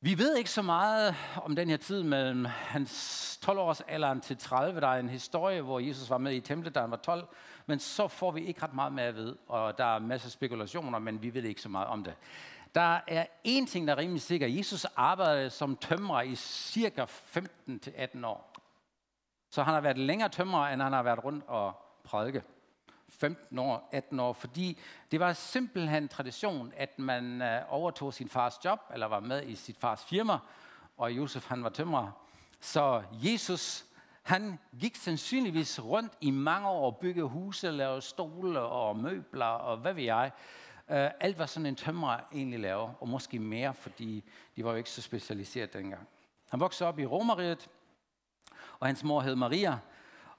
Vi 0.00 0.18
ved 0.18 0.36
ikke 0.36 0.50
så 0.50 0.62
meget 0.62 1.14
om 1.42 1.56
den 1.56 1.70
her 1.70 1.76
tid 1.76 2.02
mellem 2.02 2.44
hans 2.44 3.38
12 3.42 3.58
års 3.58 3.80
alderen 3.80 4.20
til 4.20 4.36
30. 4.36 4.80
Der 4.80 4.88
er 4.88 5.00
en 5.00 5.08
historie, 5.08 5.62
hvor 5.62 5.80
Jesus 5.80 6.10
var 6.10 6.18
med 6.18 6.34
i 6.34 6.40
templet, 6.40 6.74
da 6.74 6.80
han 6.80 6.90
var 6.90 6.96
12, 6.96 7.26
men 7.66 7.78
så 7.78 8.08
får 8.08 8.30
vi 8.30 8.46
ikke 8.46 8.62
ret 8.62 8.74
meget 8.74 8.92
med 8.92 9.02
at 9.02 9.14
vide, 9.14 9.36
og 9.46 9.78
der 9.78 9.84
er 9.84 9.98
masser 9.98 10.28
af 10.28 10.32
spekulationer, 10.32 10.98
men 10.98 11.22
vi 11.22 11.34
ved 11.34 11.42
ikke 11.42 11.60
så 11.60 11.68
meget 11.68 11.86
om 11.88 12.04
det. 12.04 12.14
Der 12.76 13.00
er 13.06 13.26
en 13.44 13.66
ting, 13.66 13.88
der 13.88 13.94
er 13.94 13.98
rimelig 13.98 14.22
sikker. 14.22 14.46
Jesus 14.46 14.84
arbejdede 14.84 15.50
som 15.50 15.76
tømrer 15.76 16.22
i 16.22 16.34
cirka 16.34 17.04
15-18 17.04 18.26
år. 18.26 18.54
Så 19.50 19.62
han 19.62 19.74
har 19.74 19.80
været 19.80 19.98
længere 19.98 20.28
tømrer, 20.28 20.68
end 20.68 20.82
han 20.82 20.92
har 20.92 21.02
været 21.02 21.24
rundt 21.24 21.44
og 21.46 21.72
prædike. 22.04 22.42
15 23.08 23.58
år, 23.58 23.88
18 23.92 24.20
år, 24.20 24.32
fordi 24.32 24.78
det 25.10 25.20
var 25.20 25.32
simpelthen 25.32 26.08
tradition, 26.08 26.72
at 26.76 26.98
man 26.98 27.42
øh, 27.42 27.62
overtog 27.68 28.14
sin 28.14 28.28
fars 28.28 28.64
job, 28.64 28.80
eller 28.94 29.06
var 29.06 29.20
med 29.20 29.46
i 29.46 29.54
sit 29.54 29.76
fars 29.78 30.04
firma, 30.04 30.38
og 30.96 31.12
Josef 31.12 31.48
han 31.48 31.62
var 31.62 31.70
tømrer. 31.70 32.10
Så 32.60 33.02
Jesus, 33.12 33.84
han 34.22 34.58
gik 34.80 34.96
sandsynligvis 34.96 35.84
rundt 35.84 36.12
i 36.20 36.30
mange 36.30 36.68
år 36.68 36.86
og 36.86 36.96
byggede 36.96 37.26
huse, 37.26 37.70
lavede 37.70 38.02
stole 38.02 38.60
og 38.60 38.96
møbler 38.96 39.46
og 39.46 39.76
hvad 39.76 39.92
ved 39.92 40.04
jeg. 40.04 40.32
Uh, 40.88 40.96
alt 40.96 41.36
hvad 41.36 41.46
sådan 41.46 41.66
en 41.66 41.76
tømrer 41.76 42.20
egentlig 42.32 42.60
laver, 42.60 42.92
og 43.00 43.08
måske 43.08 43.38
mere, 43.38 43.74
fordi 43.74 44.24
de 44.56 44.64
var 44.64 44.70
jo 44.70 44.76
ikke 44.76 44.90
så 44.90 45.02
specialiseret 45.02 45.72
dengang. 45.72 46.08
Han 46.50 46.60
voksede 46.60 46.88
op 46.88 46.98
i 46.98 47.06
Romeriet, 47.06 47.68
og 48.78 48.86
hans 48.86 49.04
mor 49.04 49.20
hed 49.20 49.34
Maria, 49.34 49.78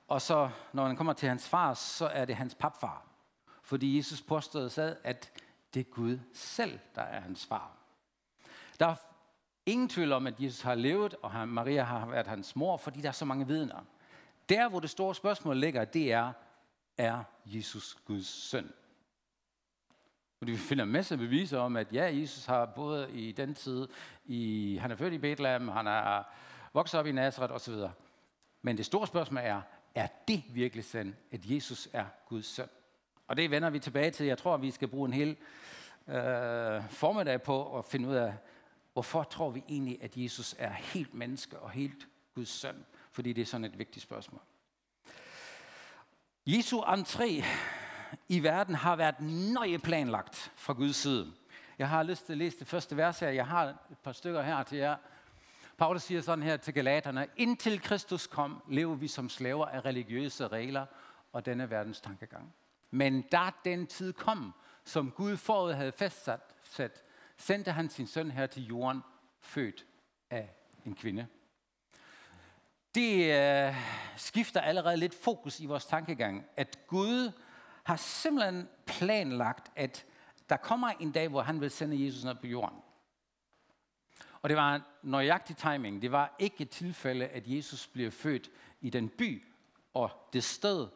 og 0.07 0.21
så, 0.21 0.49
når 0.73 0.87
han 0.87 0.95
kommer 0.95 1.13
til 1.13 1.29
hans 1.29 1.49
far, 1.49 1.73
så 1.73 2.07
er 2.07 2.25
det 2.25 2.35
hans 2.35 2.55
papfar. 2.55 3.05
Fordi 3.61 3.97
Jesus 3.97 4.21
påstod 4.21 4.69
sig, 4.69 4.97
at 5.03 5.31
det 5.73 5.79
er 5.79 5.83
Gud 5.83 6.19
selv, 6.33 6.79
der 6.95 7.01
er 7.01 7.19
hans 7.21 7.45
far. 7.45 7.71
Der 8.79 8.85
er 8.85 8.95
ingen 9.65 9.89
tvivl 9.89 10.11
om, 10.11 10.27
at 10.27 10.39
Jesus 10.39 10.61
har 10.61 10.75
levet, 10.75 11.15
og 11.21 11.47
Maria 11.47 11.83
har 11.83 12.05
været 12.05 12.27
hans 12.27 12.55
mor, 12.55 12.77
fordi 12.77 13.01
der 13.01 13.07
er 13.07 13.11
så 13.11 13.25
mange 13.25 13.47
vidner. 13.47 13.79
Der, 14.49 14.69
hvor 14.69 14.79
det 14.79 14.89
store 14.89 15.15
spørgsmål 15.15 15.57
ligger, 15.57 15.85
det 15.85 16.11
er, 16.11 16.33
er 16.97 17.23
Jesus 17.45 17.97
Guds 18.05 18.27
søn? 18.27 18.73
Fordi 20.37 20.51
vi 20.51 20.57
finder 20.57 20.85
masser 20.85 21.15
af 21.15 21.19
beviser 21.19 21.59
om, 21.59 21.75
at 21.75 21.93
ja, 21.93 22.03
Jesus 22.03 22.45
har 22.45 22.65
både 22.65 23.11
i 23.11 23.31
den 23.31 23.55
tid, 23.55 23.87
i, 24.25 24.77
han 24.81 24.91
er 24.91 24.95
født 24.95 25.13
i 25.13 25.17
Bethlehem, 25.17 25.67
han 25.67 25.87
er 25.87 26.23
vokset 26.73 26.99
op 26.99 27.07
i 27.07 27.11
Nazareth 27.11 27.53
osv. 27.53 27.73
Men 28.61 28.77
det 28.77 28.85
store 28.85 29.07
spørgsmål 29.07 29.41
er, 29.43 29.61
er 29.95 30.07
det 30.27 30.43
virkelig 30.49 30.85
sandt, 30.85 31.15
at 31.31 31.39
Jesus 31.45 31.89
er 31.93 32.05
Guds 32.29 32.45
søn? 32.45 32.67
Og 33.27 33.37
det 33.37 33.51
vender 33.51 33.69
vi 33.69 33.79
tilbage 33.79 34.11
til. 34.11 34.25
Jeg 34.25 34.37
tror, 34.37 34.57
vi 34.57 34.71
skal 34.71 34.87
bruge 34.87 35.07
en 35.07 35.13
hel 35.13 35.37
øh, 36.07 36.89
formiddag 36.89 37.41
på 37.41 37.77
at 37.77 37.85
finde 37.85 38.09
ud 38.09 38.15
af, 38.15 38.33
hvorfor 38.93 39.23
tror 39.23 39.49
vi 39.49 39.63
egentlig, 39.69 40.03
at 40.03 40.17
Jesus 40.17 40.55
er 40.59 40.71
helt 40.71 41.13
menneske 41.13 41.59
og 41.59 41.71
helt 41.71 42.07
Guds 42.35 42.49
søn? 42.49 42.85
Fordi 43.11 43.33
det 43.33 43.41
er 43.41 43.45
sådan 43.45 43.65
et 43.65 43.79
vigtigt 43.79 44.03
spørgsmål. 44.03 44.41
Jesu 46.45 46.81
entré 46.81 47.45
i 48.29 48.43
verden 48.43 48.75
har 48.75 48.95
været 48.95 49.15
nøje 49.53 49.79
planlagt 49.79 50.51
fra 50.55 50.73
Guds 50.73 50.95
side. 50.95 51.33
Jeg 51.79 51.89
har 51.89 52.03
lyst 52.03 52.25
til 52.25 52.33
at 52.33 52.37
læse 52.37 52.59
det 52.59 52.67
første 52.67 52.97
vers 52.97 53.19
her. 53.19 53.29
Jeg 53.29 53.47
har 53.47 53.63
et 53.65 53.97
par 54.03 54.11
stykker 54.11 54.41
her 54.41 54.63
til 54.63 54.77
jer. 54.77 54.95
Paulus 55.77 56.03
siger 56.03 56.21
sådan 56.21 56.43
her 56.43 56.57
til 56.57 56.73
Galaterne, 56.73 57.27
indtil 57.35 57.81
Kristus 57.81 58.27
kom, 58.27 58.63
lever 58.69 58.95
vi 58.95 59.07
som 59.07 59.29
slaver 59.29 59.65
af 59.65 59.85
religiøse 59.85 60.47
regler 60.47 60.85
og 61.33 61.45
denne 61.45 61.69
verdens 61.69 62.01
tankegang. 62.01 62.53
Men 62.91 63.21
da 63.21 63.49
den 63.65 63.87
tid 63.87 64.13
kom, 64.13 64.53
som 64.83 65.11
Gud 65.11 65.37
forud 65.37 65.73
havde 65.73 65.91
fastsat, 65.91 66.39
sat, 66.63 67.03
sendte 67.37 67.71
han 67.71 67.89
sin 67.89 68.07
søn 68.07 68.31
her 68.31 68.45
til 68.45 68.65
jorden, 68.65 69.03
født 69.39 69.85
af 70.29 70.49
en 70.85 70.95
kvinde. 70.95 71.27
Det 72.95 73.33
øh, 73.33 73.75
skifter 74.15 74.61
allerede 74.61 74.97
lidt 74.97 75.15
fokus 75.23 75.59
i 75.59 75.65
vores 75.65 75.85
tankegang, 75.85 76.45
at 76.55 76.79
Gud 76.87 77.31
har 77.87 77.95
simpelthen 77.95 78.67
planlagt, 78.85 79.71
at 79.75 80.05
der 80.49 80.57
kommer 80.57 80.89
en 80.89 81.11
dag, 81.11 81.27
hvor 81.27 81.41
han 81.41 81.61
vil 81.61 81.71
sende 81.71 82.05
Jesus 82.05 82.23
ned 82.23 82.35
på 82.35 82.47
jorden. 82.47 82.77
Og 84.41 84.49
det 84.49 84.57
var 84.57 84.81
nøjagtig 85.03 85.57
timing. 85.57 86.01
Det 86.01 86.11
var 86.11 86.35
ikke 86.39 86.55
et 86.59 86.69
tilfælde, 86.69 87.27
at 87.27 87.43
Jesus 87.47 87.87
blev 87.87 88.11
født 88.11 88.49
i 88.81 88.89
den 88.89 89.09
by 89.09 89.43
og 89.93 90.11
det 90.33 90.43
sted, 90.43 90.87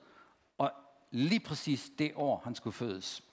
og 0.57 0.71
lige 1.11 1.39
præcis 1.39 1.91
det 1.99 2.11
år, 2.15 2.41
han 2.43 2.55
skulle 2.55 2.73
fødes. 2.73 3.23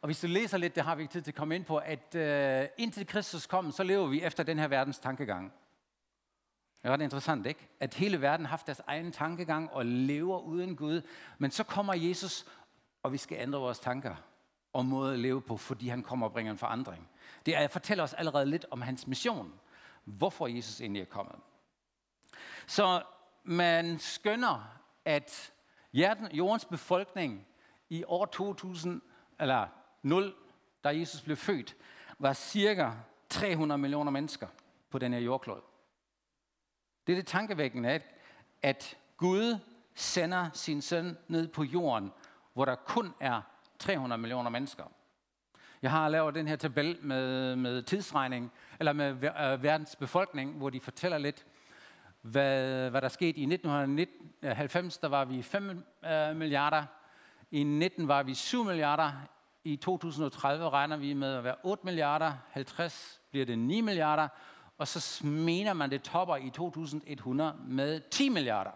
Og 0.00 0.06
hvis 0.06 0.20
du 0.20 0.26
læser 0.26 0.58
lidt, 0.58 0.74
det 0.74 0.84
har 0.84 0.94
vi 0.94 1.02
ikke 1.02 1.12
tid 1.12 1.22
til 1.22 1.30
at 1.30 1.34
komme 1.34 1.54
ind 1.54 1.64
på, 1.64 1.76
at 1.76 2.14
uh, 2.14 2.68
indtil 2.84 3.06
Kristus 3.06 3.46
kom, 3.46 3.72
så 3.72 3.82
lever 3.82 4.06
vi 4.06 4.22
efter 4.22 4.42
den 4.42 4.58
her 4.58 4.68
verdens 4.68 4.98
tankegang. 4.98 5.52
Det 6.82 6.88
er 6.88 6.92
ret 6.92 7.00
interessant, 7.00 7.46
ikke? 7.46 7.68
At 7.80 7.94
hele 7.94 8.20
verden 8.20 8.46
har 8.46 8.50
haft 8.50 8.66
deres 8.66 8.80
egen 8.86 9.12
tankegang 9.12 9.70
og 9.70 9.86
lever 9.86 10.38
uden 10.38 10.76
Gud. 10.76 11.02
Men 11.38 11.50
så 11.50 11.64
kommer 11.64 11.94
Jesus, 11.94 12.46
og 13.04 13.12
vi 13.12 13.18
skal 13.18 13.38
ændre 13.40 13.58
vores 13.58 13.78
tanker 13.78 14.14
og 14.72 14.84
måde 14.84 15.12
at 15.12 15.18
leve 15.18 15.42
på, 15.42 15.56
fordi 15.56 15.88
han 15.88 16.02
kommer 16.02 16.26
og 16.26 16.32
bringer 16.32 16.52
en 16.52 16.58
forandring. 16.58 17.08
Det 17.46 17.56
er, 17.56 17.68
fortæller 17.68 18.04
os 18.04 18.14
allerede 18.14 18.46
lidt 18.46 18.66
om 18.70 18.82
hans 18.82 19.06
mission. 19.06 19.52
Hvorfor 20.04 20.46
Jesus 20.46 20.80
egentlig 20.80 21.00
er 21.00 21.06
kommet. 21.06 21.36
Så 22.66 23.02
man 23.44 23.98
skønner, 23.98 24.80
at 25.04 25.52
jordens 26.32 26.64
befolkning 26.64 27.46
i 27.90 28.04
år 28.06 28.26
2000, 28.26 29.02
eller 29.40 29.66
0, 30.02 30.34
da 30.84 30.88
Jesus 30.88 31.22
blev 31.22 31.36
født, 31.36 31.76
var 32.18 32.32
cirka 32.32 32.90
300 33.28 33.78
millioner 33.78 34.10
mennesker 34.10 34.48
på 34.90 34.98
den 34.98 35.12
her 35.12 35.20
jordklod. 35.20 35.60
Det 37.06 37.12
er 37.12 37.16
det 37.16 37.26
tankevækkende, 37.26 38.00
at 38.62 38.96
Gud 39.16 39.58
sender 39.94 40.50
sin 40.52 40.82
søn 40.82 41.18
ned 41.28 41.48
på 41.48 41.64
jorden, 41.64 42.12
hvor 42.54 42.64
der 42.64 42.74
kun 42.74 43.14
er 43.20 43.40
300 43.78 44.20
millioner 44.20 44.50
mennesker. 44.50 44.84
Jeg 45.82 45.90
har 45.90 46.08
lavet 46.08 46.34
den 46.34 46.48
her 46.48 46.56
tabel 46.56 46.98
med, 47.02 47.56
med 47.56 47.82
tidsregning, 47.82 48.52
eller 48.78 48.92
med 48.92 49.10
øh, 49.10 49.62
verdens 49.62 49.96
befolkning, 49.96 50.52
hvor 50.52 50.70
de 50.70 50.80
fortæller 50.80 51.18
lidt, 51.18 51.46
hvad, 52.20 52.90
hvad 52.90 53.02
der 53.02 53.08
skete. 53.08 53.38
I 53.38 53.42
1990 53.42 54.98
der 54.98 55.08
var 55.08 55.24
vi 55.24 55.42
5 55.42 55.84
øh, 56.04 56.36
milliarder, 56.36 56.84
i 57.50 57.62
19 57.62 58.08
var 58.08 58.22
vi 58.22 58.34
7 58.34 58.64
milliarder, 58.64 59.12
i 59.64 59.76
2030 59.76 60.70
regner 60.70 60.96
vi 60.96 61.14
med 61.14 61.34
at 61.34 61.44
være 61.44 61.56
8 61.62 61.84
milliarder, 61.84 62.32
50 62.50 63.20
bliver 63.30 63.46
det 63.46 63.58
9 63.58 63.80
milliarder, 63.80 64.28
og 64.78 64.88
så 64.88 65.26
mener 65.26 65.72
man, 65.72 65.90
det 65.90 66.02
topper 66.02 66.36
i 66.36 66.50
2100 66.50 67.56
med 67.66 68.00
10 68.10 68.28
milliarder. 68.28 68.70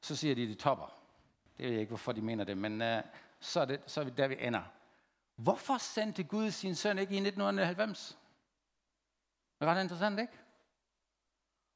Så 0.00 0.16
siger 0.16 0.34
de, 0.34 0.48
det 0.48 0.58
topper. 0.58 1.03
Det 1.56 1.64
ved 1.64 1.70
jeg 1.70 1.80
ikke, 1.80 1.90
hvorfor 1.90 2.12
de 2.12 2.20
mener 2.20 2.44
det, 2.44 2.58
men 2.58 2.82
uh, 2.82 3.02
så, 3.40 3.60
er 3.60 3.64
det, 3.64 3.80
så 3.86 4.00
er 4.00 4.04
vi 4.04 4.10
der, 4.10 4.28
vi 4.28 4.36
ender. 4.40 4.62
Hvorfor 5.36 5.78
sendte 5.78 6.22
Gud 6.22 6.50
sin 6.50 6.74
søn 6.74 6.98
ikke 6.98 7.14
i 7.14 7.16
1990? 7.16 8.18
Det 9.60 9.66
var 9.66 9.74
ret 9.74 9.82
interessant, 9.82 10.20
ikke? 10.20 10.32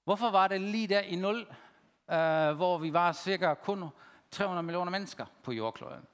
Hvorfor 0.04 0.30
var 0.30 0.48
det 0.48 0.60
lige 0.60 0.86
der 0.86 1.00
i 1.00 1.16
0, 1.16 1.36
uh, 1.36 2.14
øh, 2.14 2.56
hvor 2.56 2.78
vi 2.78 2.92
var 2.92 3.12
cirka 3.12 3.54
kun 3.54 3.84
300 4.30 4.62
millioner 4.62 4.90
mennesker 4.90 5.26
på 5.42 5.52
jordkloden? 5.52 6.06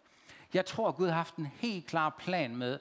Jeg 0.55 0.67
tror, 0.67 0.89
at 0.89 0.95
Gud 0.95 1.09
har 1.09 1.15
haft 1.15 1.37
en 1.37 1.47
helt 1.47 1.87
klar 1.87 2.17
plan 2.19 2.57
med, 2.57 2.79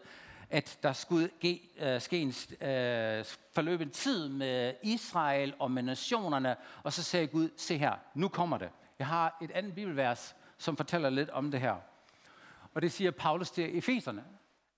at 0.49 0.79
der 0.83 0.93
skulle 0.93 1.29
ge, 1.39 1.61
uh, 1.81 2.01
ske 2.01 2.19
en 2.19 2.27
uh, 2.27 3.25
forløb 3.53 3.81
en 3.81 3.89
tid 3.89 4.29
med 4.29 4.73
Israel 4.83 5.53
og 5.59 5.71
med 5.71 5.83
nationerne, 5.83 6.55
og 6.83 6.93
så 6.93 7.03
sagde 7.03 7.27
Gud, 7.27 7.49
se 7.57 7.77
her, 7.77 7.95
nu 8.13 8.27
kommer 8.27 8.57
det. 8.57 8.69
Jeg 8.99 9.07
har 9.07 9.37
et 9.41 9.51
andet 9.51 9.75
bibelvers, 9.75 10.35
som 10.63 10.77
fortæller 10.77 11.09
lidt 11.09 11.29
om 11.29 11.51
det 11.51 11.59
her. 11.59 11.75
Og 12.73 12.81
det 12.81 12.91
siger 12.91 13.11
Paulus 13.11 13.51
til 13.51 13.77
Efeserne. 13.77 14.23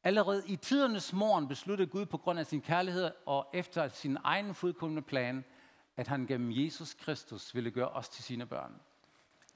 Allerede 0.03 0.43
i 0.47 0.55
tidernes 0.55 1.13
morgen 1.13 1.47
besluttede 1.47 1.89
Gud 1.89 2.05
på 2.05 2.17
grund 2.17 2.39
af 2.39 2.45
sin 2.45 2.61
kærlighed 2.61 3.11
og 3.25 3.49
efter 3.53 3.87
sin 3.87 4.17
egen 4.23 4.53
fuldkommende 4.53 5.01
plan, 5.01 5.45
at 5.97 6.07
han 6.07 6.27
gennem 6.27 6.51
Jesus 6.51 6.93
Kristus 6.93 7.55
ville 7.55 7.71
gøre 7.71 7.89
os 7.89 8.09
til 8.09 8.23
sine 8.23 8.45
børn. 8.45 8.81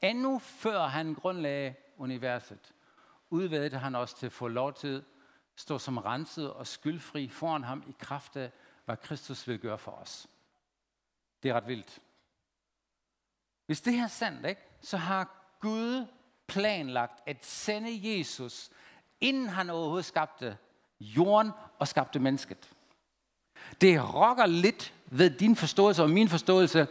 Endnu 0.02 0.40
før 0.40 0.88
han 0.88 1.14
grundlagde 1.14 1.76
universet, 1.98 2.74
udvalgte 3.30 3.78
han 3.78 3.96
os 3.96 4.14
til 4.14 4.26
at 4.26 4.32
få 4.32 4.48
lov 4.48 4.74
til 4.74 4.96
at 4.96 5.04
stå 5.56 5.78
som 5.78 5.98
renset 5.98 6.54
og 6.54 6.68
skyldfri 6.68 7.30
foran 7.30 7.64
ham 7.64 7.84
i 7.88 7.96
kraft 8.00 8.36
af, 8.36 8.52
hvad 8.86 8.98
Kristus 8.98 9.48
vil 9.48 9.60
gøre 9.60 9.78
for 9.78 9.92
os. 9.92 10.28
Det 11.44 11.50
er 11.50 11.54
ret 11.54 11.68
vildt. 11.68 12.00
Hvis 13.66 13.82
det 13.82 13.94
her 13.94 14.04
er 14.04 14.08
sandt, 14.08 14.46
ikke, 14.46 14.62
så 14.82 14.98
har 14.98 15.40
Gud 15.60 16.06
planlagt 16.50 17.20
at 17.26 17.38
sende 17.42 18.00
Jesus, 18.04 18.70
inden 19.22 19.50
han 19.50 19.70
overhovedet 19.70 20.06
skabte 20.06 20.58
jorden 21.02 21.52
og 21.80 21.88
skabte 21.88 22.20
mennesket. 22.20 22.70
Det 23.82 24.14
rokker 24.14 24.46
lidt 24.46 24.94
ved 25.06 25.30
din 25.30 25.56
forståelse 25.56 26.04
og 26.04 26.10
min 26.10 26.30
forståelse, 26.30 26.88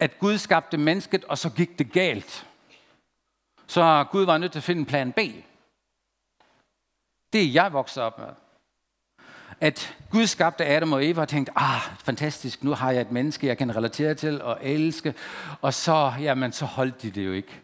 at 0.00 0.18
Gud 0.18 0.38
skabte 0.38 0.76
mennesket, 0.76 1.24
og 1.24 1.38
så 1.38 1.50
gik 1.50 1.78
det 1.78 1.92
galt. 1.92 2.46
Så 3.66 4.04
Gud 4.10 4.24
var 4.24 4.38
nødt 4.38 4.52
til 4.52 4.58
at 4.58 4.64
finde 4.64 4.80
en 4.80 4.86
plan 4.86 5.12
B. 5.12 5.18
Det 7.32 7.42
er 7.42 7.52
jeg 7.52 7.72
vokset 7.72 8.02
op 8.02 8.18
med. 8.18 8.28
At 9.60 9.96
Gud 10.10 10.26
skabte 10.26 10.66
Adam 10.66 10.92
og 10.92 11.06
Eva 11.06 11.20
og 11.20 11.28
tænkte, 11.28 11.52
ah, 11.56 11.80
fantastisk, 11.98 12.64
nu 12.64 12.72
har 12.74 12.90
jeg 12.90 13.00
et 13.00 13.10
menneske, 13.10 13.46
jeg 13.46 13.58
kan 13.58 13.76
relatere 13.76 14.14
til 14.14 14.42
og 14.42 14.58
elske. 14.62 15.14
Og 15.60 15.74
så, 15.74 16.12
jamen, 16.20 16.52
så 16.52 16.64
holdt 16.64 17.02
de 17.02 17.10
det 17.10 17.26
jo 17.26 17.32
ikke. 17.32 17.60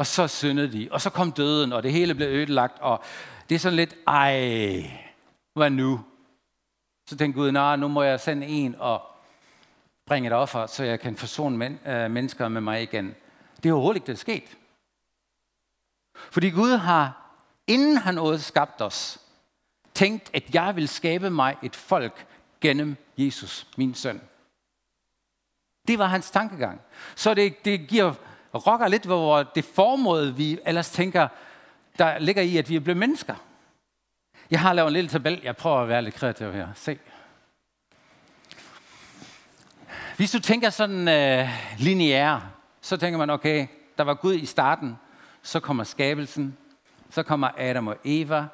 Og 0.00 0.06
så 0.06 0.28
syndede 0.28 0.72
de, 0.72 0.88
og 0.90 1.00
så 1.00 1.10
kom 1.10 1.32
døden, 1.32 1.72
og 1.72 1.82
det 1.82 1.92
hele 1.92 2.14
blev 2.14 2.28
ødelagt, 2.28 2.78
og 2.78 3.02
det 3.48 3.54
er 3.54 3.58
sådan 3.58 3.76
lidt, 3.76 3.94
ej, 4.06 4.32
hvad 5.54 5.70
nu? 5.70 6.00
Så 7.08 7.16
tænkte 7.16 7.40
Gud, 7.40 7.50
nej, 7.50 7.76
nu 7.76 7.88
må 7.88 8.02
jeg 8.02 8.20
sende 8.20 8.46
en 8.46 8.76
og 8.78 9.02
bringe 10.06 10.26
et 10.26 10.32
offer, 10.32 10.66
så 10.66 10.84
jeg 10.84 11.00
kan 11.00 11.16
forsone 11.16 11.56
men, 11.56 11.80
øh, 11.86 12.10
mennesker 12.10 12.48
med 12.48 12.60
mig 12.60 12.82
igen. 12.82 13.14
Det 13.62 13.68
er 13.68 13.72
overhovedet 13.72 13.96
ikke 13.96 14.06
det, 14.06 14.12
er 14.12 14.16
sket. 14.16 14.56
Fordi 16.14 16.50
Gud 16.50 16.76
har, 16.76 17.32
inden 17.66 17.96
han 17.96 18.14
nåede 18.14 18.38
skabt 18.38 18.80
os, 18.82 19.20
tænkt, 19.94 20.30
at 20.34 20.54
jeg 20.54 20.76
vil 20.76 20.88
skabe 20.88 21.30
mig 21.30 21.56
et 21.62 21.76
folk 21.76 22.26
gennem 22.60 22.96
Jesus, 23.16 23.66
min 23.76 23.94
søn. 23.94 24.20
Det 25.88 25.98
var 25.98 26.06
hans 26.06 26.30
tankegang. 26.30 26.80
Så 27.16 27.34
det, 27.34 27.64
det 27.64 27.88
giver 27.88 28.14
rokker 28.58 28.88
lidt 28.88 29.04
hvor 29.04 29.42
det 29.42 29.64
formål, 29.64 30.36
vi 30.36 30.58
ellers 30.66 30.90
tænker, 30.90 31.28
der 31.98 32.18
ligger 32.18 32.42
i, 32.42 32.56
at 32.56 32.68
vi 32.68 32.76
er 32.76 32.80
blevet 32.80 32.98
mennesker. 32.98 33.34
Jeg 34.50 34.60
har 34.60 34.72
lavet 34.72 34.88
en 34.88 34.92
lille 34.92 35.10
tabel. 35.10 35.40
Jeg 35.42 35.56
prøver 35.56 35.82
at 35.82 35.88
være 35.88 36.02
lidt 36.02 36.14
kreativ 36.14 36.52
her. 36.52 36.68
Se. 36.74 36.98
Hvis 40.16 40.30
du 40.30 40.40
tænker 40.40 40.70
sådan 40.70 41.08
øh, 41.08 41.48
lineær, 41.78 42.50
så 42.80 42.96
tænker 42.96 43.18
man, 43.18 43.30
okay, 43.30 43.66
der 43.98 44.04
var 44.04 44.14
Gud 44.14 44.34
i 44.34 44.46
starten, 44.46 44.98
så 45.42 45.60
kommer 45.60 45.84
skabelsen, 45.84 46.56
så 47.10 47.22
kommer 47.22 47.48
Adam 47.58 47.86
og 47.86 47.96
Eva, 48.04 48.46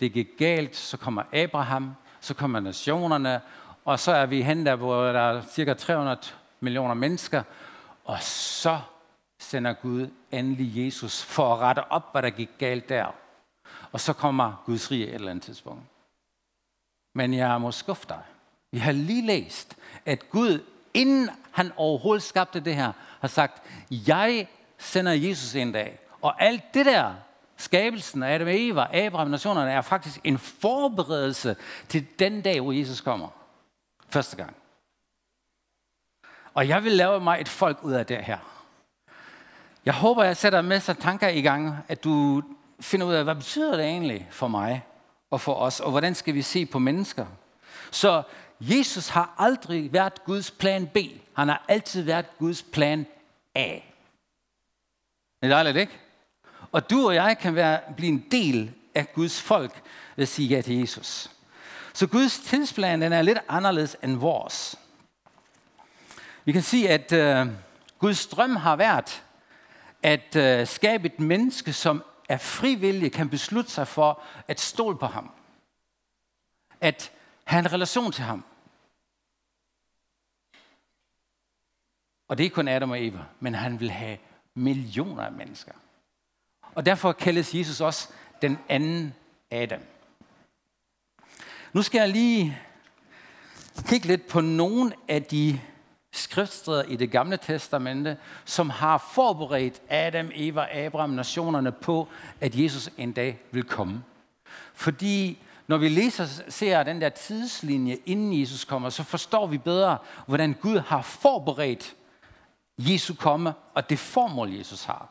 det 0.00 0.12
gik 0.12 0.28
galt, 0.38 0.76
så 0.76 0.96
kommer 0.96 1.22
Abraham, 1.32 1.94
så 2.20 2.34
kommer 2.34 2.60
nationerne, 2.60 3.40
og 3.84 4.00
så 4.00 4.12
er 4.12 4.26
vi 4.26 4.42
hen 4.42 4.66
der, 4.66 4.76
hvor 4.76 5.12
der 5.12 5.20
er 5.20 5.42
cirka 5.42 5.74
300 5.74 6.18
millioner 6.60 6.94
mennesker, 6.94 7.42
og 8.04 8.22
så 8.22 8.78
sender 9.38 9.72
Gud 9.72 10.10
endelig 10.30 10.84
Jesus 10.84 11.22
for 11.22 11.54
at 11.54 11.60
rette 11.60 11.92
op, 11.92 12.12
hvad 12.12 12.22
der 12.22 12.30
gik 12.30 12.50
galt 12.58 12.88
der. 12.88 13.14
Og 13.92 14.00
så 14.00 14.12
kommer 14.12 14.62
Guds 14.66 14.90
rige 14.90 15.06
et 15.06 15.14
eller 15.14 15.30
andet 15.30 15.44
tidspunkt. 15.44 15.82
Men 17.14 17.34
jeg 17.34 17.60
må 17.60 17.70
skuffe 17.70 18.06
dig. 18.08 18.22
Vi 18.70 18.78
har 18.78 18.92
lige 18.92 19.26
læst, 19.26 19.76
at 20.06 20.30
Gud, 20.30 20.64
inden 20.94 21.30
han 21.52 21.72
overhovedet 21.76 22.22
skabte 22.22 22.60
det 22.60 22.74
her, 22.74 22.92
har 23.20 23.28
sagt, 23.28 23.62
jeg 23.90 24.48
sender 24.78 25.12
Jesus 25.12 25.54
en 25.54 25.72
dag. 25.72 25.98
Og 26.22 26.42
alt 26.42 26.74
det 26.74 26.86
der, 26.86 27.14
skabelsen 27.56 28.22
af 28.22 28.34
Adam 28.34 28.46
og 28.46 28.54
Eva, 28.56 29.06
Abraham, 29.06 29.30
nationerne, 29.30 29.70
er 29.70 29.80
faktisk 29.80 30.20
en 30.24 30.38
forberedelse 30.38 31.56
til 31.88 32.06
den 32.18 32.42
dag, 32.42 32.60
hvor 32.60 32.72
Jesus 32.72 33.00
kommer. 33.00 33.28
Første 34.08 34.36
gang. 34.36 34.56
Og 36.54 36.68
jeg 36.68 36.84
vil 36.84 36.92
lave 36.92 37.20
mig 37.20 37.40
et 37.40 37.48
folk 37.48 37.78
ud 37.82 37.92
af 37.92 38.06
det 38.06 38.24
her. 38.24 38.57
Jeg 39.88 39.96
håber, 39.96 40.24
jeg 40.24 40.36
sætter 40.36 40.62
med 40.62 40.80
sig 40.80 40.98
tanker 40.98 41.28
i 41.28 41.40
gang, 41.40 41.76
at 41.88 42.04
du 42.04 42.42
finder 42.80 43.06
ud 43.06 43.12
af, 43.12 43.24
hvad 43.24 43.34
betyder 43.34 43.76
det 43.76 43.84
egentlig 43.84 44.28
for 44.30 44.48
mig 44.48 44.84
og 45.30 45.40
for 45.40 45.54
os, 45.54 45.80
og 45.80 45.90
hvordan 45.90 46.14
skal 46.14 46.34
vi 46.34 46.42
se 46.42 46.66
på 46.66 46.78
mennesker. 46.78 47.26
Så 47.90 48.22
Jesus 48.60 49.08
har 49.08 49.34
aldrig 49.38 49.92
været 49.92 50.24
Guds 50.24 50.50
plan 50.50 50.86
B. 50.86 50.96
Han 51.36 51.48
har 51.48 51.64
altid 51.68 52.02
været 52.02 52.38
Guds 52.38 52.62
plan 52.62 53.06
A. 53.54 53.68
Det 53.70 53.82
er 55.42 55.48
dejligt, 55.48 55.76
ikke? 55.76 55.98
Og 56.72 56.90
du 56.90 57.06
og 57.06 57.14
jeg 57.14 57.38
kan 57.38 57.54
være, 57.54 57.80
blive 57.96 58.12
en 58.12 58.24
del 58.30 58.72
af 58.94 59.12
Guds 59.12 59.42
folk 59.42 59.82
ved 60.16 60.22
at 60.22 60.28
sige 60.28 60.48
ja 60.48 60.60
til 60.60 60.78
Jesus. 60.78 61.30
Så 61.92 62.06
Guds 62.06 62.38
tidsplan 62.38 63.02
den 63.02 63.12
er 63.12 63.22
lidt 63.22 63.38
anderledes 63.48 63.96
end 64.02 64.16
vores. 64.16 64.78
Vi 66.44 66.52
kan 66.52 66.62
sige, 66.62 66.90
at 66.90 67.46
uh, 67.46 67.52
Guds 67.98 68.26
drøm 68.26 68.56
har 68.56 68.76
været 68.76 69.22
at 70.02 70.36
øh, 70.36 70.66
skabe 70.66 71.06
et 71.06 71.20
menneske, 71.20 71.72
som 71.72 72.04
er 72.28 72.36
frivillig, 72.36 73.12
kan 73.12 73.28
beslutte 73.28 73.70
sig 73.70 73.88
for 73.88 74.22
at 74.48 74.60
stole 74.60 74.98
på 74.98 75.06
ham. 75.06 75.30
At 76.80 77.12
have 77.44 77.58
en 77.58 77.72
relation 77.72 78.12
til 78.12 78.24
ham. 78.24 78.44
Og 82.28 82.38
det 82.38 82.44
er 82.44 82.46
ikke 82.46 82.54
kun 82.54 82.68
Adam 82.68 82.90
og 82.90 83.06
Eva, 83.06 83.24
men 83.40 83.54
han 83.54 83.80
vil 83.80 83.90
have 83.90 84.18
millioner 84.54 85.22
af 85.22 85.32
mennesker. 85.32 85.72
Og 86.74 86.86
derfor 86.86 87.12
kaldes 87.12 87.54
Jesus 87.54 87.80
også 87.80 88.08
den 88.42 88.58
anden 88.68 89.14
Adam. 89.50 89.80
Nu 91.72 91.82
skal 91.82 91.98
jeg 91.98 92.08
lige 92.08 92.58
kigge 93.86 94.06
lidt 94.06 94.28
på 94.28 94.40
nogle 94.40 94.92
af 95.08 95.22
de 95.22 95.60
skriftsteder 96.12 96.82
i 96.82 96.96
det 96.96 97.10
gamle 97.10 97.36
testamente, 97.36 98.16
som 98.44 98.70
har 98.70 99.08
forberedt 99.14 99.82
Adam, 99.88 100.30
Eva, 100.34 100.66
Abraham, 100.86 101.10
nationerne 101.10 101.72
på, 101.72 102.08
at 102.40 102.54
Jesus 102.54 102.90
en 102.96 103.12
dag 103.12 103.40
vil 103.50 103.64
komme. 103.64 104.02
Fordi 104.74 105.38
når 105.66 105.76
vi 105.76 105.88
læser, 105.88 106.26
ser 106.48 106.82
den 106.82 107.00
der 107.00 107.08
tidslinje, 107.08 107.98
inden 108.06 108.40
Jesus 108.40 108.64
kommer, 108.64 108.90
så 108.90 109.02
forstår 109.02 109.46
vi 109.46 109.58
bedre, 109.58 109.98
hvordan 110.26 110.52
Gud 110.60 110.78
har 110.78 111.02
forberedt 111.02 111.94
Jesu 112.78 113.14
komme, 113.14 113.54
og 113.74 113.90
det 113.90 113.98
formål, 113.98 114.52
Jesus 114.52 114.84
har. 114.84 115.08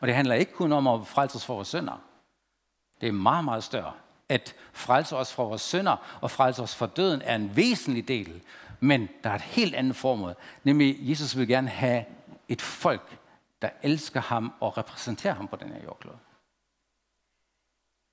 Og 0.00 0.08
det 0.08 0.14
handler 0.14 0.34
ikke 0.34 0.52
kun 0.52 0.72
om 0.72 0.86
at 0.86 1.06
frelse 1.06 1.36
os 1.36 1.44
fra 1.44 1.54
vores 1.54 1.68
sønder. 1.68 2.00
Det 3.00 3.08
er 3.08 3.12
meget, 3.12 3.44
meget 3.44 3.64
større. 3.64 3.92
At 4.28 4.54
frelse 4.72 5.16
os 5.16 5.32
fra 5.32 5.42
vores 5.42 5.62
sønder 5.62 5.96
og 6.20 6.30
frelse 6.30 6.62
os 6.62 6.74
fra 6.74 6.86
døden 6.86 7.22
er 7.22 7.34
en 7.34 7.56
væsentlig 7.56 8.08
del. 8.08 8.42
Men 8.84 9.08
der 9.24 9.30
er 9.30 9.34
et 9.34 9.42
helt 9.42 9.74
andet 9.74 9.96
formål, 9.96 10.34
nemlig 10.64 10.96
Jesus 11.00 11.36
vil 11.36 11.48
gerne 11.48 11.68
have 11.68 12.04
et 12.48 12.62
folk, 12.62 13.18
der 13.62 13.70
elsker 13.82 14.20
ham 14.20 14.52
og 14.60 14.78
repræsenterer 14.78 15.34
ham 15.34 15.48
på 15.48 15.56
den 15.56 15.68
her 15.72 15.82
jordklode. 15.84 16.18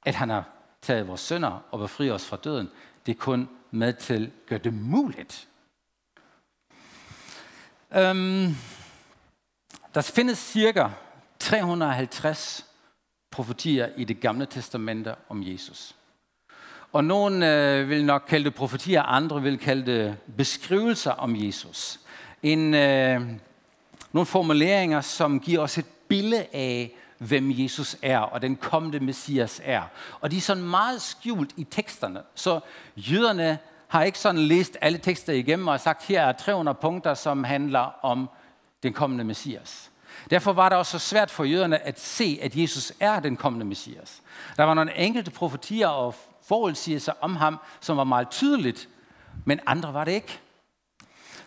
At 0.05 0.15
han 0.15 0.29
har 0.29 0.49
taget 0.81 1.07
vores 1.07 1.21
sønder 1.21 1.65
og 1.71 1.79
befriet 1.79 2.13
os 2.13 2.25
fra 2.25 2.37
døden, 2.37 2.69
det 3.05 3.11
er 3.11 3.19
kun 3.19 3.49
med 3.71 3.93
til 3.93 4.23
at 4.25 4.45
gøre 4.45 4.59
det 4.59 4.73
muligt. 4.73 5.47
Øhm, 7.91 8.55
der 9.95 10.01
findes 10.01 10.37
cirka 10.37 10.89
350 11.39 12.65
profetier 13.31 13.89
i 13.97 14.03
det 14.03 14.19
gamle 14.19 14.45
testamente 14.45 15.15
om 15.29 15.43
Jesus. 15.43 15.95
Og 16.93 17.03
nogen 17.03 17.43
øh, 17.43 17.89
vil 17.89 18.05
nok 18.05 18.23
kalde 18.27 18.45
det 18.45 18.55
profetier, 18.55 19.03
andre 19.03 19.41
vil 19.41 19.57
kalde 19.57 19.85
det 19.85 20.17
beskrivelser 20.37 21.11
om 21.11 21.35
Jesus. 21.35 21.99
En, 22.43 22.73
øh, 22.73 23.21
nogle 24.11 24.25
formuleringer, 24.25 25.01
som 25.01 25.39
giver 25.39 25.59
os 25.59 25.77
et 25.77 25.85
billede 26.07 26.45
af, 26.53 26.95
hvem 27.17 27.51
Jesus 27.51 27.97
er, 28.01 28.19
og 28.19 28.41
den 28.41 28.55
kommende 28.55 28.99
Messias 28.99 29.61
er. 29.63 29.81
Og 30.21 30.31
de 30.31 30.37
er 30.37 30.41
sådan 30.41 30.63
meget 30.63 31.01
skjult 31.01 31.51
i 31.57 31.63
teksterne. 31.63 32.21
Så 32.35 32.59
jøderne 32.95 33.57
har 33.87 34.03
ikke 34.03 34.19
sådan 34.19 34.41
læst 34.41 34.77
alle 34.81 34.97
tekster 34.97 35.33
igennem 35.33 35.67
og 35.67 35.79
sagt, 35.79 36.05
her 36.05 36.21
er 36.21 36.31
300 36.31 36.77
punkter, 36.81 37.13
som 37.13 37.43
handler 37.43 38.05
om 38.05 38.29
den 38.83 38.93
kommende 38.93 39.23
Messias. 39.23 39.91
Derfor 40.29 40.53
var 40.53 40.69
det 40.69 40.77
også 40.77 40.99
så 40.99 41.09
svært 41.09 41.31
for 41.31 41.43
jøderne 41.43 41.79
at 41.79 41.99
se, 41.99 42.39
at 42.41 42.55
Jesus 42.55 42.93
er 42.99 43.19
den 43.19 43.37
kommende 43.37 43.65
Messias. 43.65 44.21
Der 44.57 44.63
var 44.63 44.73
nogle 44.73 44.95
enkelte 44.95 45.31
profetier 45.31 45.87
og 45.87 46.15
forudsigelser 46.43 47.13
om 47.21 47.35
ham, 47.35 47.57
som 47.79 47.97
var 47.97 48.03
meget 48.03 48.29
tydeligt, 48.29 48.89
men 49.45 49.59
andre 49.65 49.93
var 49.93 50.03
det 50.03 50.11
ikke. 50.11 50.39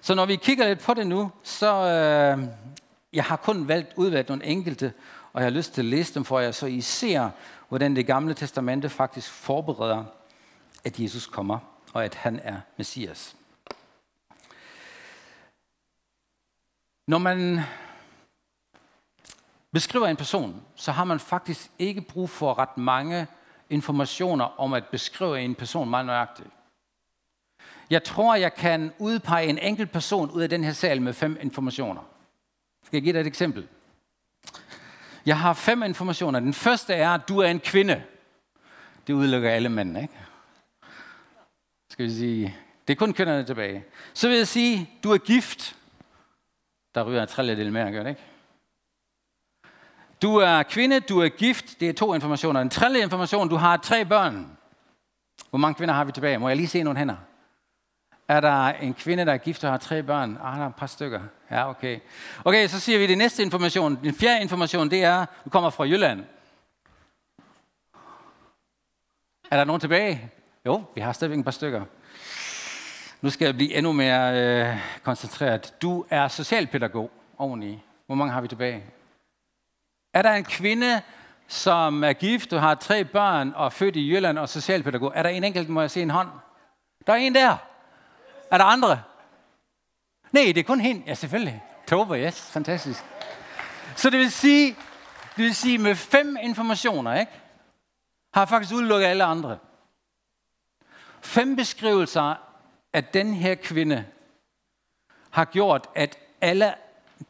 Så 0.00 0.14
når 0.14 0.26
vi 0.26 0.36
kigger 0.36 0.68
lidt 0.68 0.80
på 0.80 0.94
det 0.94 1.06
nu, 1.06 1.30
så 1.42 1.74
øh, 1.74 2.44
jeg 3.12 3.24
har 3.24 3.36
kun 3.36 3.68
valgt 3.68 3.92
udvalgt 3.96 4.28
nogle 4.28 4.44
enkelte, 4.44 4.92
og 5.32 5.40
jeg 5.40 5.46
har 5.46 5.56
lyst 5.56 5.74
til 5.74 5.80
at 5.80 5.84
læse 5.84 6.14
dem 6.14 6.24
for 6.24 6.40
jer, 6.40 6.50
så 6.50 6.66
I 6.66 6.80
ser, 6.80 7.30
hvordan 7.68 7.96
det 7.96 8.06
gamle 8.06 8.34
testamente 8.34 8.88
faktisk 8.88 9.30
forbereder, 9.30 10.04
at 10.84 10.98
Jesus 10.98 11.26
kommer, 11.26 11.58
og 11.92 12.04
at 12.04 12.14
han 12.14 12.40
er 12.44 12.56
Messias. 12.76 13.36
Når 17.06 17.18
man 17.18 17.60
beskriver 19.72 20.06
en 20.06 20.16
person, 20.16 20.62
så 20.76 20.92
har 20.92 21.04
man 21.04 21.20
faktisk 21.20 21.70
ikke 21.78 22.00
brug 22.00 22.30
for 22.30 22.58
ret 22.58 22.78
mange 22.78 23.26
informationer 23.70 24.60
om 24.60 24.72
at 24.72 24.84
beskrive 24.86 25.40
en 25.40 25.54
person 25.54 25.90
meget 25.90 26.06
nøjagtigt. 26.06 26.48
Jeg 27.90 28.04
tror, 28.04 28.34
jeg 28.34 28.54
kan 28.54 28.92
udpege 28.98 29.46
en 29.46 29.58
enkelt 29.58 29.92
person 29.92 30.30
ud 30.30 30.42
af 30.42 30.48
den 30.48 30.64
her 30.64 30.72
sal 30.72 31.02
med 31.02 31.12
fem 31.12 31.38
informationer. 31.40 32.02
Skal 32.84 32.96
jeg 32.96 33.02
give 33.02 33.12
dig 33.12 33.20
et 33.20 33.26
eksempel? 33.26 33.68
Jeg 35.26 35.38
har 35.38 35.52
fem 35.52 35.82
informationer. 35.82 36.40
Den 36.40 36.54
første 36.54 36.94
er, 36.94 37.10
at 37.10 37.28
du 37.28 37.38
er 37.38 37.48
en 37.48 37.60
kvinde. 37.60 38.02
Det 39.06 39.12
udelukker 39.12 39.50
alle 39.50 39.68
mænd, 39.68 39.98
ikke? 39.98 40.14
Skal 41.90 42.04
vi 42.04 42.10
sige, 42.10 42.56
det 42.88 42.92
er 42.92 42.98
kun 42.98 43.12
kvinderne 43.12 43.44
tilbage. 43.44 43.84
Så 44.14 44.28
vil 44.28 44.36
jeg 44.36 44.48
sige, 44.48 44.90
du 45.04 45.12
er 45.12 45.18
gift. 45.18 45.76
Der 46.94 47.02
ryger 47.02 47.22
en 47.22 47.28
trilledel 47.28 47.72
mere, 47.72 47.92
gør 47.92 48.02
det 48.02 48.10
ikke? 48.10 48.31
Du 50.22 50.36
er 50.36 50.62
kvinde, 50.62 51.00
du 51.00 51.20
er 51.20 51.28
gift. 51.28 51.80
Det 51.80 51.88
er 51.88 51.92
to 51.92 52.14
informationer. 52.14 52.60
En 52.60 52.70
tredje 52.70 53.02
information, 53.02 53.48
du 53.48 53.56
har 53.56 53.76
tre 53.76 54.04
børn. 54.04 54.58
Hvor 55.50 55.58
mange 55.58 55.74
kvinder 55.74 55.94
har 55.94 56.04
vi 56.04 56.12
tilbage? 56.12 56.38
Må 56.38 56.48
jeg 56.48 56.56
lige 56.56 56.68
se 56.68 56.82
nogle 56.82 56.98
hænder? 56.98 57.16
Er 58.28 58.40
der 58.40 58.66
en 58.66 58.94
kvinde, 58.94 59.24
der 59.26 59.32
er 59.32 59.36
gift 59.36 59.64
og 59.64 59.70
har 59.70 59.78
tre 59.78 60.02
børn? 60.02 60.38
Ah, 60.44 60.56
der 60.56 60.64
er 60.64 60.68
et 60.68 60.74
par 60.74 60.86
stykker. 60.86 61.20
Ja, 61.50 61.70
okay. 61.70 61.98
Okay, 62.44 62.68
så 62.68 62.80
siger 62.80 62.98
vi 62.98 63.06
det 63.06 63.18
næste 63.18 63.42
information. 63.42 63.98
Den 64.02 64.14
fjerde 64.14 64.42
information, 64.42 64.90
det 64.90 65.04
er, 65.04 65.26
du 65.44 65.50
kommer 65.50 65.70
fra 65.70 65.84
Jylland. 65.84 66.24
Er 69.50 69.56
der 69.56 69.64
nogen 69.64 69.80
tilbage? 69.80 70.30
Jo, 70.66 70.84
vi 70.94 71.00
har 71.00 71.12
stadigvæk 71.12 71.38
et 71.38 71.44
par 71.44 71.50
stykker. 71.50 71.84
Nu 73.20 73.30
skal 73.30 73.44
jeg 73.44 73.54
blive 73.54 73.74
endnu 73.74 73.92
mere 73.92 74.42
øh, 74.42 74.78
koncentreret. 75.02 75.74
Du 75.82 76.04
er 76.10 76.28
socialpædagog 76.28 77.10
oveni. 77.38 77.82
Hvor 78.06 78.14
mange 78.14 78.32
har 78.32 78.40
vi 78.40 78.48
tilbage? 78.48 78.84
Er 80.12 80.22
der 80.22 80.32
en 80.32 80.44
kvinde, 80.44 81.02
som 81.48 82.04
er 82.04 82.12
gift 82.12 82.52
og 82.52 82.60
har 82.60 82.74
tre 82.74 83.04
børn 83.04 83.52
og 83.56 83.66
er 83.66 83.70
født 83.70 83.96
i 83.96 84.12
Jylland 84.12 84.38
og 84.38 84.48
socialpædagog? 84.48 85.12
Er 85.14 85.22
der 85.22 85.30
en 85.30 85.44
enkelt, 85.44 85.68
må 85.68 85.80
jeg 85.80 85.90
se 85.90 86.02
en 86.02 86.10
hånd? 86.10 86.28
Der 87.06 87.12
er 87.12 87.16
en 87.16 87.34
der. 87.34 87.56
Er 88.50 88.58
der 88.58 88.64
andre? 88.64 89.02
Nej, 90.32 90.42
det 90.44 90.58
er 90.58 90.62
kun 90.62 90.80
hende. 90.80 91.02
Ja, 91.06 91.14
selvfølgelig. 91.14 91.62
Tove, 91.86 92.18
yes. 92.18 92.50
Fantastisk. 92.52 93.04
Så 93.96 94.10
det 94.10 94.18
vil 94.18 94.30
sige, 94.30 94.76
det 95.36 95.44
vil 95.44 95.54
sige 95.54 95.78
med 95.78 95.94
fem 95.94 96.36
informationer, 96.42 97.20
ikke? 97.20 97.32
Har 98.34 98.46
faktisk 98.46 98.74
udelukket 98.74 99.06
alle 99.06 99.24
andre. 99.24 99.58
Fem 101.22 101.56
beskrivelser 101.56 102.34
af 102.92 103.04
den 103.04 103.34
her 103.34 103.54
kvinde 103.54 104.04
har 105.30 105.44
gjort, 105.44 105.88
at 105.94 106.18
alle 106.40 106.74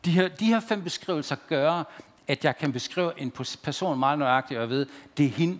de 0.04 0.10
her, 0.10 0.28
de 0.28 0.46
her 0.46 0.60
fem 0.60 0.84
beskrivelser 0.84 1.36
gør, 1.48 1.84
at 2.32 2.44
jeg 2.44 2.56
kan 2.56 2.72
beskrive 2.72 3.20
en 3.20 3.32
person 3.62 3.98
meget 3.98 4.18
nøjagtigt, 4.18 4.58
og 4.58 4.62
jeg 4.62 4.70
ved, 4.70 4.86
det 5.16 5.26
er 5.26 5.30
hende, 5.30 5.58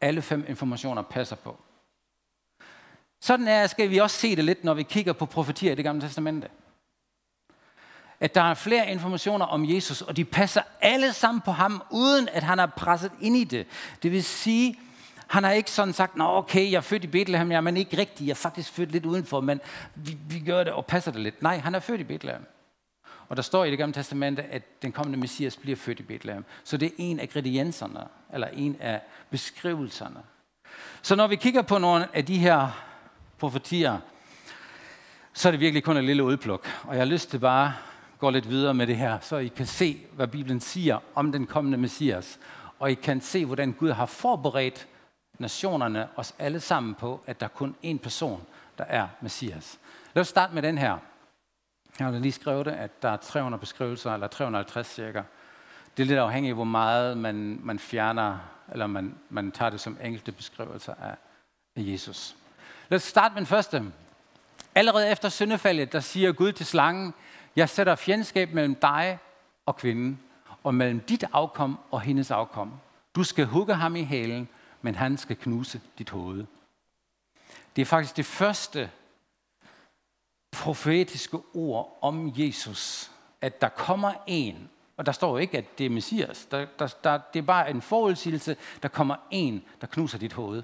alle 0.00 0.22
fem 0.22 0.44
informationer 0.48 1.02
passer 1.02 1.36
på. 1.36 1.56
Sådan 3.20 3.48
er, 3.48 3.66
skal 3.66 3.90
vi 3.90 3.98
også 3.98 4.16
se 4.16 4.36
det 4.36 4.44
lidt, 4.44 4.64
når 4.64 4.74
vi 4.74 4.82
kigger 4.82 5.12
på 5.12 5.26
profetier 5.26 5.72
i 5.72 5.74
det 5.74 5.84
gamle 5.84 6.02
testamente. 6.02 6.48
At 8.20 8.34
der 8.34 8.42
er 8.42 8.54
flere 8.54 8.90
informationer 8.90 9.44
om 9.46 9.70
Jesus, 9.70 10.02
og 10.02 10.16
de 10.16 10.24
passer 10.24 10.62
alle 10.80 11.12
sammen 11.12 11.40
på 11.40 11.50
ham, 11.50 11.82
uden 11.90 12.28
at 12.28 12.42
han 12.42 12.58
er 12.58 12.66
presset 12.66 13.12
ind 13.20 13.36
i 13.36 13.44
det. 13.44 13.66
Det 14.02 14.12
vil 14.12 14.24
sige, 14.24 14.78
han 15.26 15.44
har 15.44 15.50
ikke 15.50 15.70
sådan 15.70 15.94
sagt, 15.94 16.16
nå 16.16 16.36
okay, 16.36 16.70
jeg 16.70 16.76
er 16.76 16.80
født 16.80 17.04
i 17.04 17.06
Bethlehem, 17.06 17.52
ja, 17.52 17.60
men 17.60 17.76
ikke 17.76 17.98
rigtigt, 17.98 18.26
jeg 18.26 18.30
er 18.30 18.34
faktisk 18.34 18.72
født 18.72 18.92
lidt 18.92 19.06
udenfor, 19.06 19.40
men 19.40 19.60
vi, 19.94 20.18
vi 20.28 20.40
gør 20.40 20.64
det 20.64 20.72
og 20.72 20.86
passer 20.86 21.12
det 21.12 21.20
lidt. 21.20 21.42
Nej, 21.42 21.58
han 21.58 21.74
er 21.74 21.80
født 21.80 22.00
i 22.00 22.04
Bethlehem. 22.04 22.46
Og 23.28 23.36
der 23.36 23.42
står 23.42 23.64
i 23.64 23.70
det 23.70 23.78
gamle 23.78 23.94
testamente, 23.94 24.42
at 24.42 24.82
den 24.82 24.92
kommende 24.92 25.18
messias 25.18 25.56
bliver 25.56 25.76
født 25.76 26.00
i 26.00 26.02
Bethlehem. 26.02 26.44
Så 26.64 26.76
det 26.76 26.86
er 26.86 26.94
en 26.98 27.20
af 27.20 27.22
ingredienserne, 27.22 28.00
eller 28.32 28.46
en 28.46 28.76
af 28.80 29.00
beskrivelserne. 29.30 30.20
Så 31.02 31.16
når 31.16 31.26
vi 31.26 31.36
kigger 31.36 31.62
på 31.62 31.78
nogle 31.78 32.16
af 32.16 32.24
de 32.24 32.38
her 32.38 32.68
profetier, 33.38 33.98
så 35.32 35.48
er 35.48 35.50
det 35.50 35.60
virkelig 35.60 35.84
kun 35.84 35.96
et 35.96 36.04
lille 36.04 36.24
udpluk. 36.24 36.68
Og 36.84 36.94
jeg 36.94 37.00
har 37.00 37.06
lyst 37.06 37.30
til 37.30 37.38
bare 37.38 37.66
at 37.66 38.18
gå 38.18 38.30
lidt 38.30 38.48
videre 38.48 38.74
med 38.74 38.86
det 38.86 38.96
her, 38.96 39.18
så 39.20 39.36
I 39.36 39.48
kan 39.48 39.66
se, 39.66 40.00
hvad 40.12 40.26
Bibelen 40.28 40.60
siger 40.60 40.98
om 41.14 41.32
den 41.32 41.46
kommende 41.46 41.78
messias. 41.78 42.38
Og 42.78 42.90
I 42.90 42.94
kan 42.94 43.20
se, 43.20 43.44
hvordan 43.44 43.72
Gud 43.72 43.90
har 43.90 44.06
forberedt 44.06 44.88
nationerne, 45.38 46.08
os 46.16 46.34
alle 46.38 46.60
sammen 46.60 46.94
på, 46.94 47.20
at 47.26 47.40
der 47.40 47.46
er 47.46 47.50
kun 47.50 47.76
én 47.84 47.98
person, 47.98 48.42
der 48.78 48.84
er 48.84 49.08
messias. 49.20 49.78
Lad 50.14 50.20
os 50.20 50.28
starte 50.28 50.54
med 50.54 50.62
den 50.62 50.78
her. 50.78 50.98
Jeg 51.98 52.06
har 52.06 52.18
lige 52.18 52.32
skrevet 52.32 52.66
det, 52.66 52.72
at 52.72 53.02
der 53.02 53.08
er 53.08 53.16
300 53.16 53.60
beskrivelser, 53.60 54.14
eller 54.14 54.26
350 54.26 54.86
cirka. 54.86 55.22
Det 55.96 56.02
er 56.02 56.06
lidt 56.06 56.18
afhængigt 56.18 56.50
af, 56.50 56.56
hvor 56.56 56.64
meget 56.64 57.18
man, 57.18 57.60
man 57.62 57.78
fjerner, 57.78 58.38
eller 58.72 58.86
man, 58.86 59.14
man 59.30 59.52
tager 59.52 59.70
det 59.70 59.80
som 59.80 59.98
enkelte 60.02 60.32
beskrivelser 60.32 60.94
af, 60.94 61.16
af 61.76 61.82
Jesus. 61.82 62.36
Lad 62.88 62.96
os 62.96 63.02
starte 63.02 63.34
med 63.34 63.40
den 63.40 63.46
første. 63.46 63.82
Allerede 64.74 65.10
efter 65.10 65.28
syndefaldet, 65.28 65.92
der 65.92 66.00
siger 66.00 66.32
Gud 66.32 66.52
til 66.52 66.66
slangen, 66.66 67.14
jeg 67.56 67.68
sætter 67.68 67.94
fjendskab 67.94 68.52
mellem 68.52 68.74
dig 68.74 69.18
og 69.66 69.76
kvinden, 69.76 70.20
og 70.64 70.74
mellem 70.74 71.00
dit 71.00 71.24
afkom 71.32 71.78
og 71.90 72.00
hendes 72.00 72.30
afkom. 72.30 72.72
Du 73.14 73.24
skal 73.24 73.46
hugge 73.46 73.74
ham 73.74 73.96
i 73.96 74.02
halen, 74.02 74.48
men 74.82 74.94
han 74.94 75.16
skal 75.16 75.36
knuse 75.36 75.80
dit 75.98 76.10
hoved. 76.10 76.46
Det 77.76 77.82
er 77.82 77.86
faktisk 77.86 78.16
det 78.16 78.26
første 78.26 78.90
profetiske 80.62 81.38
ord 81.54 81.98
om 82.02 82.32
Jesus, 82.36 83.10
at 83.40 83.60
der 83.60 83.68
kommer 83.68 84.12
en, 84.26 84.68
og 84.96 85.06
der 85.06 85.12
står 85.12 85.30
jo 85.30 85.36
ikke, 85.36 85.58
at 85.58 85.78
det 85.78 85.86
er 85.86 85.90
Messias, 85.90 86.46
der, 86.50 86.66
der, 86.78 86.94
der, 87.04 87.18
det 87.32 87.38
er 87.38 87.42
bare 87.42 87.70
en 87.70 87.82
forudsigelse, 87.82 88.56
der 88.82 88.88
kommer 88.88 89.16
en, 89.30 89.64
der 89.80 89.86
knuser 89.86 90.18
dit 90.18 90.32
hoved. 90.32 90.62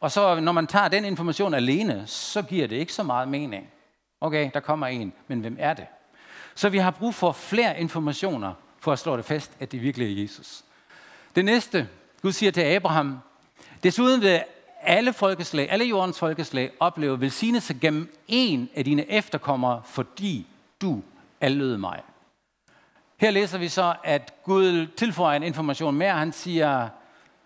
Og 0.00 0.10
så 0.10 0.40
når 0.40 0.52
man 0.52 0.66
tager 0.66 0.88
den 0.88 1.04
information 1.04 1.54
alene, 1.54 2.06
så 2.06 2.42
giver 2.42 2.66
det 2.66 2.76
ikke 2.76 2.92
så 2.92 3.02
meget 3.02 3.28
mening. 3.28 3.70
Okay, 4.20 4.50
der 4.54 4.60
kommer 4.60 4.86
en, 4.86 5.12
men 5.28 5.40
hvem 5.40 5.56
er 5.60 5.74
det? 5.74 5.86
Så 6.54 6.68
vi 6.68 6.78
har 6.78 6.90
brug 6.90 7.14
for 7.14 7.32
flere 7.32 7.80
informationer 7.80 8.54
for 8.78 8.92
at 8.92 8.98
slå 8.98 9.16
det 9.16 9.24
fast, 9.24 9.52
at 9.60 9.72
det 9.72 9.82
virkelig 9.82 10.18
er 10.18 10.22
Jesus. 10.22 10.64
Det 11.36 11.44
næste, 11.44 11.88
Gud 12.22 12.32
siger 12.32 12.52
til 12.52 12.60
Abraham, 12.60 13.18
desuden 13.82 14.20
vil 14.20 14.44
alle 14.84 15.12
folkeslag, 15.12 15.70
alle 15.70 15.84
jordens 15.84 16.18
folkeslag 16.18 16.70
oplever 16.80 17.16
velsignelse 17.16 17.74
gennem 17.74 18.16
en 18.28 18.68
af 18.74 18.84
dine 18.84 19.10
efterkommere, 19.10 19.82
fordi 19.84 20.46
du 20.82 21.02
allød 21.40 21.76
mig. 21.76 22.00
Her 23.16 23.30
læser 23.30 23.58
vi 23.58 23.68
så, 23.68 23.94
at 24.04 24.32
Gud 24.44 24.86
tilføjer 24.96 25.36
en 25.36 25.42
information 25.42 25.94
mere. 25.94 26.12
Han 26.12 26.32
siger, 26.32 26.88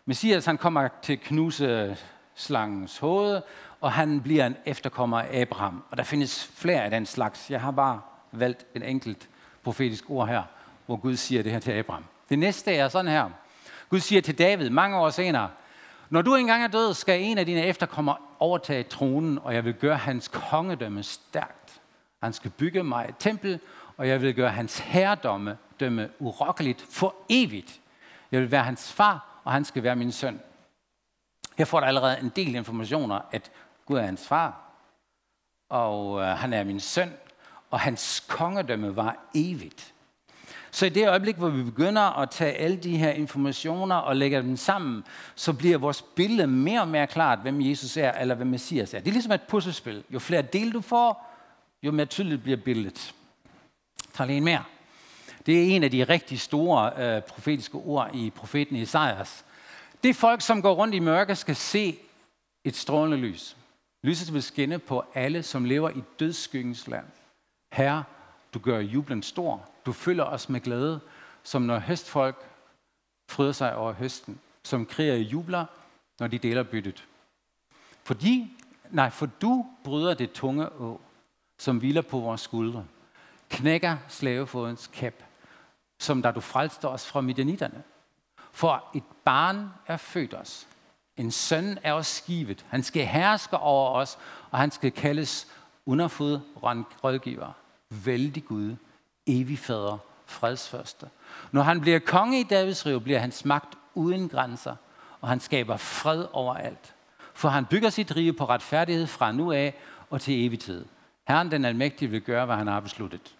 Messias 0.06 0.46
han 0.46 0.58
kommer 0.58 0.88
til 1.02 1.12
at 1.12 1.20
knuse 1.20 1.96
slangens 2.34 2.98
hoved, 2.98 3.40
og 3.80 3.92
han 3.92 4.20
bliver 4.20 4.46
en 4.46 4.56
efterkommer 4.66 5.20
af 5.20 5.40
Abraham. 5.40 5.84
Og 5.90 5.96
der 5.96 6.02
findes 6.02 6.50
flere 6.54 6.84
af 6.84 6.90
den 6.90 7.06
slags. 7.06 7.50
Jeg 7.50 7.60
har 7.60 7.70
bare 7.70 8.00
valgt 8.32 8.66
en 8.74 8.82
enkelt 8.82 9.28
profetisk 9.62 10.10
ord 10.10 10.28
her, 10.28 10.42
hvor 10.86 10.96
Gud 10.96 11.16
siger 11.16 11.42
det 11.42 11.52
her 11.52 11.58
til 11.58 11.72
Abraham. 11.72 12.04
Det 12.28 12.38
næste 12.38 12.74
er 12.74 12.88
sådan 12.88 13.10
her. 13.10 13.30
Gud 13.88 14.00
siger 14.00 14.22
til 14.22 14.38
David 14.38 14.70
mange 14.70 14.96
år 14.96 15.10
senere, 15.10 15.48
når 16.10 16.22
du 16.22 16.34
engang 16.34 16.62
er 16.62 16.68
død, 16.68 16.94
skal 16.94 17.22
en 17.22 17.38
af 17.38 17.46
dine 17.46 17.62
efterkommere 17.62 18.16
overtage 18.38 18.82
tronen, 18.82 19.38
og 19.38 19.54
jeg 19.54 19.64
vil 19.64 19.74
gøre 19.74 19.96
hans 19.96 20.28
kongedømme 20.28 21.02
stærkt. 21.02 21.80
Han 22.22 22.32
skal 22.32 22.50
bygge 22.50 22.84
mig 22.84 23.06
et 23.08 23.14
tempel, 23.18 23.60
og 23.96 24.08
jeg 24.08 24.22
vil 24.22 24.34
gøre 24.34 24.50
hans 24.50 24.78
herredomme 24.78 25.58
dømme 25.80 26.10
urokkeligt 26.18 26.86
for 26.90 27.14
evigt. 27.28 27.80
Jeg 28.32 28.40
vil 28.40 28.50
være 28.50 28.62
hans 28.64 28.92
far, 28.92 29.40
og 29.44 29.52
han 29.52 29.64
skal 29.64 29.82
være 29.82 29.96
min 29.96 30.12
søn. 30.12 30.40
Her 31.58 31.64
får 31.64 31.80
du 31.80 31.86
allerede 31.86 32.20
en 32.20 32.32
del 32.36 32.54
informationer, 32.54 33.20
at 33.30 33.50
Gud 33.86 33.98
er 33.98 34.02
hans 34.02 34.28
far, 34.28 34.60
og 35.68 36.20
øh, 36.20 36.26
han 36.26 36.52
er 36.52 36.64
min 36.64 36.80
søn, 36.80 37.12
og 37.70 37.80
hans 37.80 38.24
kongedømme 38.28 38.96
var 38.96 39.16
evigt. 39.34 39.94
Så 40.70 40.86
i 40.86 40.88
det 40.88 41.08
øjeblik, 41.08 41.36
hvor 41.36 41.48
vi 41.48 41.62
begynder 41.62 42.02
at 42.02 42.30
tage 42.30 42.52
alle 42.52 42.76
de 42.76 42.96
her 42.96 43.10
informationer 43.10 43.94
og 43.94 44.16
lægge 44.16 44.36
dem 44.36 44.56
sammen, 44.56 45.04
så 45.34 45.52
bliver 45.52 45.78
vores 45.78 46.02
billede 46.02 46.46
mere 46.46 46.80
og 46.80 46.88
mere 46.88 47.06
klart, 47.06 47.38
hvem 47.38 47.60
Jesus 47.60 47.96
er, 47.96 48.12
eller 48.12 48.34
hvem 48.34 48.46
Messias 48.46 48.94
er. 48.94 48.98
Det 48.98 49.08
er 49.08 49.12
ligesom 49.12 49.32
et 49.32 49.42
puslespil. 49.42 50.04
Jo 50.10 50.18
flere 50.18 50.42
dele 50.42 50.72
du 50.72 50.80
får, 50.80 51.26
jo 51.82 51.90
mere 51.90 52.06
tydeligt 52.06 52.42
bliver 52.42 52.56
billedet. 52.56 53.14
Tag 54.14 54.26
lige 54.26 54.36
en 54.36 54.44
mere. 54.44 54.64
Det 55.46 55.58
er 55.62 55.76
en 55.76 55.84
af 55.84 55.90
de 55.90 56.04
rigtig 56.04 56.40
store 56.40 56.92
øh, 56.96 57.22
profetiske 57.22 57.74
ord 57.78 58.10
i 58.14 58.30
profeten 58.30 58.76
Isaias. 58.76 59.44
Det 60.04 60.16
folk, 60.16 60.40
som 60.40 60.62
går 60.62 60.74
rundt 60.74 60.94
i 60.94 60.98
mørke, 60.98 61.36
skal 61.36 61.56
se 61.56 61.98
et 62.64 62.76
strålende 62.76 63.16
lys. 63.16 63.56
Lyset 64.02 64.34
vil 64.34 64.42
skinne 64.42 64.78
på 64.78 65.04
alle, 65.14 65.42
som 65.42 65.64
lever 65.64 65.90
i 65.90 66.02
dødsskyggens 66.20 66.88
land. 66.88 67.04
Herre, 67.72 68.04
du 68.54 68.58
gør 68.58 68.78
jublen 68.78 69.22
stor. 69.22 69.68
Du 69.88 69.92
fylder 69.92 70.24
os 70.24 70.48
med 70.48 70.60
glæde, 70.60 71.00
som 71.42 71.62
når 71.62 71.78
høstfolk 71.78 72.50
fryder 73.28 73.52
sig 73.52 73.76
over 73.76 73.92
høsten. 73.92 74.40
Som 74.64 74.86
kriger 74.86 75.14
jubler, 75.14 75.66
når 76.20 76.26
de 76.26 76.38
deler 76.38 76.62
byttet. 76.62 77.04
Fordi, 78.04 78.56
nej, 78.90 79.10
for 79.10 79.26
du 79.26 79.66
bryder 79.84 80.14
det 80.14 80.32
tunge 80.32 80.66
å, 80.68 81.00
som 81.58 81.78
hviler 81.78 82.02
på 82.02 82.18
vores 82.18 82.40
skuldre. 82.40 82.84
Knækker 83.50 83.96
slavefodens 84.08 84.90
kæp, 84.92 85.24
som 85.98 86.22
da 86.22 86.30
du 86.30 86.40
frelste 86.40 86.88
os 86.88 87.06
fra 87.06 87.20
midianitterne. 87.20 87.82
For 88.52 88.84
et 88.94 89.08
barn 89.24 89.70
er 89.86 89.96
født 89.96 90.34
os. 90.34 90.66
En 91.16 91.30
søn 91.30 91.78
er 91.82 91.92
os 91.92 92.06
skivet. 92.06 92.66
Han 92.68 92.82
skal 92.82 93.06
herske 93.06 93.56
over 93.56 93.90
os, 93.90 94.18
og 94.50 94.58
han 94.58 94.70
skal 94.70 94.92
kaldes 94.92 95.48
underfod 95.86 96.40
rådgiver. 97.04 97.52
Vældig 97.90 98.44
Gud, 98.44 98.76
evig 99.28 99.58
fader, 99.58 99.98
fredsførste. 100.26 101.06
Når 101.52 101.62
han 101.62 101.80
bliver 101.80 101.98
konge 101.98 102.40
i 102.40 102.42
Davids 102.42 102.86
rive, 102.86 103.00
bliver 103.00 103.18
hans 103.18 103.44
magt 103.44 103.78
uden 103.94 104.28
grænser, 104.28 104.76
og 105.20 105.28
han 105.28 105.40
skaber 105.40 105.76
fred 105.76 106.26
overalt. 106.32 106.94
For 107.34 107.48
han 107.48 107.66
bygger 107.66 107.90
sit 107.90 108.16
rige 108.16 108.32
på 108.32 108.44
retfærdighed 108.44 109.06
fra 109.06 109.32
nu 109.32 109.52
af 109.52 109.74
og 110.10 110.20
til 110.20 110.46
evig 110.46 110.60
tid. 110.60 110.84
Herren 111.28 111.50
den 111.50 111.64
almægtige 111.64 112.10
vil 112.10 112.20
gøre, 112.20 112.46
hvad 112.46 112.56
han 112.56 112.66
har 112.66 112.80
besluttet. 112.80 113.34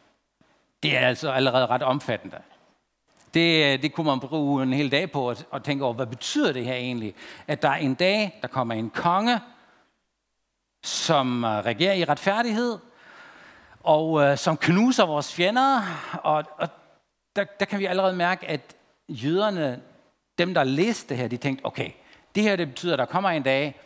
Det 0.83 0.97
er 0.97 1.07
altså 1.07 1.31
allerede 1.31 1.67
ret 1.67 1.83
omfattende. 1.83 2.39
Det, 3.35 3.83
det 3.83 3.95
kunne 3.95 4.07
man 4.07 4.21
bruge 4.21 4.63
en 4.63 4.73
hel 4.73 4.91
dag 4.91 5.13
på 5.13 5.31
at, 5.31 5.47
at 5.53 5.65
tænke 5.65 5.85
over, 5.85 5.95
hvad 5.95 6.07
betyder 6.07 6.53
det 6.53 6.65
her 6.65 6.75
egentlig? 6.75 7.15
At 7.47 7.63
der 7.63 7.69
er 7.69 7.77
en 7.77 7.95
dag, 7.95 8.39
der 8.43 8.49
kommer 8.49 8.75
en 8.75 8.91
konge, 8.91 9.41
som 10.83 11.45
øh, 11.45 11.51
regerer 11.51 11.95
i 11.95 12.05
retfærdighed, 12.05 12.79
og 13.81 14.23
øh, 14.23 14.39
som 14.39 14.57
knuser 14.57 15.07
vores 15.07 15.35
fjender. 15.35 15.83
Og, 16.23 16.45
og 16.59 16.69
der, 17.37 17.45
der 17.45 17.65
kan 17.67 17.79
vi 17.79 17.87
allerede 17.87 18.17
mærke, 18.17 18.47
at 18.47 18.77
jøderne, 19.09 19.81
dem 20.39 20.55
der 20.55 20.65
læste 20.65 21.09
det 21.09 21.17
her, 21.17 21.29
de 21.29 21.37
tænkte, 21.37 21.65
okay, 21.65 21.91
det 22.35 22.43
her 22.43 22.57
det 22.57 22.69
betyder, 22.69 22.93
at 22.93 22.99
der 22.99 23.05
kommer 23.05 23.31
en 23.31 23.43
dag, 23.43 23.81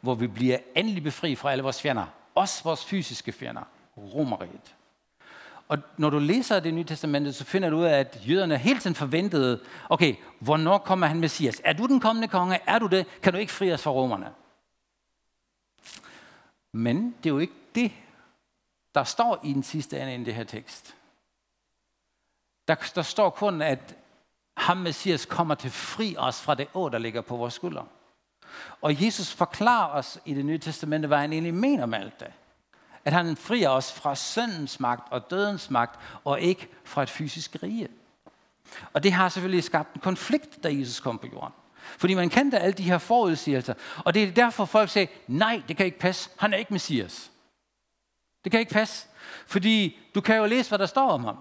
hvor 0.00 0.14
vi 0.14 0.26
bliver 0.26 0.58
endelig 0.74 1.02
befri 1.02 1.34
fra 1.34 1.52
alle 1.52 1.62
vores 1.62 1.82
fjender. 1.82 2.06
Også 2.34 2.64
vores 2.64 2.84
fysiske 2.84 3.32
fjender. 3.32 3.62
Romeriet. 3.96 4.74
Og 5.68 5.78
når 5.96 6.10
du 6.10 6.18
læser 6.18 6.60
det 6.60 6.74
nye 6.74 6.84
testamente, 6.84 7.32
så 7.32 7.44
finder 7.44 7.70
du 7.70 7.76
ud 7.76 7.84
af, 7.84 7.98
at 7.98 8.18
jøderne 8.28 8.58
hele 8.58 8.80
tiden 8.80 8.96
forventede, 8.96 9.60
okay, 9.88 10.14
hvornår 10.38 10.78
kommer 10.78 11.06
han 11.06 11.20
Messias? 11.20 11.60
Er 11.64 11.72
du 11.72 11.86
den 11.86 12.00
kommende 12.00 12.28
konge? 12.28 12.58
Er 12.66 12.78
du 12.78 12.86
det? 12.86 13.06
Kan 13.22 13.32
du 13.32 13.38
ikke 13.38 13.52
fri 13.52 13.72
os 13.72 13.82
fra 13.82 13.90
romerne? 13.90 14.30
Men 16.72 17.14
det 17.18 17.30
er 17.30 17.34
jo 17.34 17.38
ikke 17.38 17.52
det, 17.74 17.92
der 18.94 19.04
står 19.04 19.40
i 19.44 19.52
den 19.52 19.62
sidste 19.62 20.00
ende 20.00 20.14
i 20.14 20.24
det 20.24 20.34
her 20.34 20.44
tekst. 20.44 20.94
Der, 22.68 22.74
der 22.94 23.02
står 23.02 23.30
kun, 23.30 23.62
at 23.62 23.96
ham 24.56 24.76
Messias 24.76 25.26
kommer 25.26 25.54
til 25.54 25.70
fri 25.70 26.16
os 26.18 26.40
fra 26.40 26.54
det 26.54 26.68
å, 26.74 26.88
der 26.88 26.98
ligger 26.98 27.20
på 27.20 27.36
vores 27.36 27.54
skuldre. 27.54 27.86
Og 28.80 29.04
Jesus 29.04 29.32
forklarer 29.32 29.98
os 29.98 30.18
i 30.24 30.34
det 30.34 30.44
nye 30.44 30.58
testamente, 30.58 31.08
hvad 31.08 31.18
han 31.18 31.32
egentlig 31.32 31.54
mener 31.54 31.86
med 31.86 31.98
alt 31.98 32.20
det. 32.20 32.32
At 33.04 33.12
han 33.12 33.36
frier 33.36 33.68
os 33.68 33.92
fra 33.92 34.14
syndens 34.14 34.80
magt 34.80 35.12
og 35.12 35.30
dødens 35.30 35.70
magt, 35.70 36.00
og 36.24 36.40
ikke 36.40 36.68
fra 36.84 37.02
et 37.02 37.10
fysisk 37.10 37.56
rige. 37.62 37.88
Og 38.92 39.02
det 39.02 39.12
har 39.12 39.28
selvfølgelig 39.28 39.64
skabt 39.64 39.94
en 39.94 40.00
konflikt, 40.00 40.62
da 40.62 40.68
Jesus 40.72 41.00
kom 41.00 41.18
på 41.18 41.26
jorden. 41.26 41.52
Fordi 41.98 42.14
man 42.14 42.30
kendte 42.30 42.58
alle 42.58 42.72
de 42.72 42.82
her 42.82 42.98
forudsigelser. 42.98 43.74
Og 44.04 44.14
det 44.14 44.22
er 44.22 44.30
derfor 44.30 44.64
folk 44.64 44.90
siger, 44.90 45.06
nej, 45.26 45.62
det 45.68 45.76
kan 45.76 45.86
ikke 45.86 45.98
passe. 45.98 46.30
Han 46.38 46.52
er 46.52 46.56
ikke 46.56 46.72
Messias. 46.72 47.31
Det 48.44 48.52
kan 48.52 48.60
ikke 48.60 48.72
passe. 48.72 49.08
Fordi 49.46 49.98
du 50.14 50.20
kan 50.20 50.36
jo 50.36 50.46
læse, 50.46 50.70
hvad 50.70 50.78
der 50.78 50.86
står 50.86 51.10
om 51.10 51.24
ham. 51.24 51.36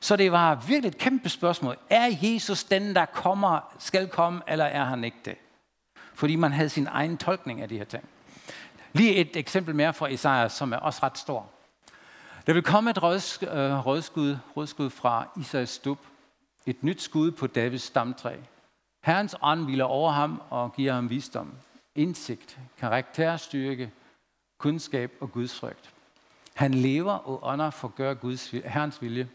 Så 0.00 0.16
det 0.16 0.32
var 0.32 0.54
virkelig 0.54 0.88
et 0.88 0.98
kæmpe 0.98 1.28
spørgsmål. 1.28 1.76
Er 1.90 2.16
Jesus 2.22 2.64
den, 2.64 2.94
der 2.94 3.04
kommer, 3.04 3.74
skal 3.78 4.08
komme, 4.08 4.40
eller 4.48 4.64
er 4.64 4.84
han 4.84 5.04
ikke 5.04 5.16
det? 5.24 5.36
Fordi 6.14 6.36
man 6.36 6.52
havde 6.52 6.68
sin 6.68 6.86
egen 6.86 7.16
tolkning 7.16 7.60
af 7.60 7.68
de 7.68 7.78
her 7.78 7.84
ting. 7.84 8.04
Lige 8.92 9.14
et 9.14 9.36
eksempel 9.36 9.74
mere 9.74 9.94
fra 9.94 10.06
Isaiah, 10.06 10.50
som 10.50 10.72
er 10.72 10.76
også 10.76 11.00
ret 11.02 11.18
stor. 11.18 11.50
Der 12.46 12.52
vil 12.52 12.62
komme 12.62 12.90
et 12.90 12.96
øh, 12.96 13.86
rødskud, 13.86 14.36
rødskud 14.56 14.90
fra 14.90 15.28
Isaias 15.36 15.70
stub. 15.70 15.98
Et 16.66 16.82
nyt 16.82 17.02
skud 17.02 17.30
på 17.30 17.46
Davids 17.46 17.82
stamtræ. 17.82 18.36
Herrens 19.04 19.36
ånd 19.42 19.64
hviler 19.64 19.84
over 19.84 20.12
ham 20.12 20.42
og 20.50 20.72
giver 20.72 20.92
ham 20.92 21.10
visdom, 21.10 21.52
indsigt, 21.94 22.58
karakterstyrke, 22.78 23.90
kundskab 24.60 25.12
og 25.20 25.32
Guds 25.32 25.58
frygt. 25.58 25.90
Han 26.54 26.74
lever 26.74 27.12
og 27.12 27.46
ånder 27.46 27.70
for 27.70 27.88
at 27.88 27.94
gøre 27.94 28.14
Guds, 28.14 28.50
Herrens 28.50 29.02
vilje. 29.02 29.28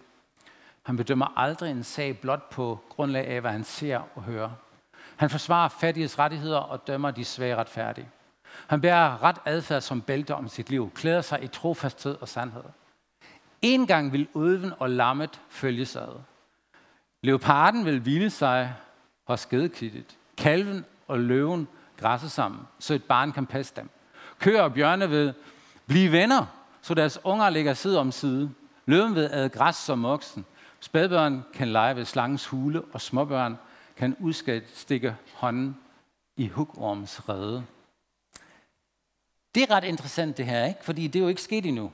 Han 0.83 0.97
bedømmer 0.97 1.33
aldrig 1.35 1.71
en 1.71 1.83
sag 1.83 2.19
blot 2.19 2.49
på 2.49 2.79
grundlag 2.89 3.27
af, 3.27 3.41
hvad 3.41 3.51
han 3.51 3.63
ser 3.63 4.01
og 4.15 4.23
hører. 4.23 4.49
Han 5.15 5.29
forsvarer 5.29 5.69
fattiges 5.69 6.19
rettigheder 6.19 6.57
og 6.57 6.87
dømmer 6.87 7.11
de 7.11 7.25
svage 7.25 7.55
retfærdige. 7.55 8.09
Han 8.67 8.81
bærer 8.81 9.23
ret 9.23 9.37
adfærd 9.45 9.81
som 9.81 10.01
bælte 10.01 10.35
om 10.35 10.47
sit 10.47 10.69
liv, 10.69 10.91
klæder 10.95 11.21
sig 11.21 11.43
i 11.43 11.47
trofasthed 11.47 12.17
og 12.21 12.27
sandhed. 12.27 12.63
En 13.61 13.87
gang 13.87 14.13
vil 14.13 14.27
ulven 14.33 14.73
og 14.79 14.89
lammet 14.89 15.41
følges 15.49 15.95
ad. 15.95 16.19
Leoparden 17.21 17.85
vil 17.85 17.99
hvile 17.99 18.29
sig 18.29 18.73
hos 19.27 19.39
skedekittet. 19.39 20.17
Kalven 20.37 20.85
og 21.07 21.19
løven 21.19 21.67
græsser 21.97 22.27
sammen, 22.27 22.61
så 22.79 22.93
et 22.93 23.03
barn 23.03 23.31
kan 23.31 23.45
passe 23.45 23.73
dem. 23.75 23.89
Køer 24.39 24.61
og 24.61 24.73
bjørne 24.73 25.33
blive 25.87 26.11
venner, 26.11 26.45
så 26.81 26.93
deres 26.93 27.19
unger 27.23 27.49
ligger 27.49 27.73
side 27.73 27.99
om 27.99 28.11
side. 28.11 28.51
Løven 28.85 29.15
ved 29.15 29.33
æde 29.33 29.49
græs 29.49 29.75
som 29.75 30.05
oksen. 30.05 30.45
Spædbørn 30.79 31.43
kan 31.53 31.67
lege 31.67 31.95
ved 31.95 32.05
slangens 32.05 32.47
hule, 32.47 32.81
og 32.81 33.01
småbørn 33.01 33.57
kan 33.97 34.15
udstikke 34.19 35.15
hånden 35.33 35.77
i 36.37 36.47
hukorms 36.47 37.29
rede. 37.29 37.65
Det 39.55 39.63
er 39.63 39.71
ret 39.71 39.83
interessant 39.83 40.37
det 40.37 40.45
her, 40.45 40.65
ikke? 40.65 40.83
fordi 40.83 41.07
det 41.07 41.19
er 41.19 41.23
jo 41.23 41.29
ikke 41.29 41.41
sket 41.41 41.65
endnu. 41.65 41.91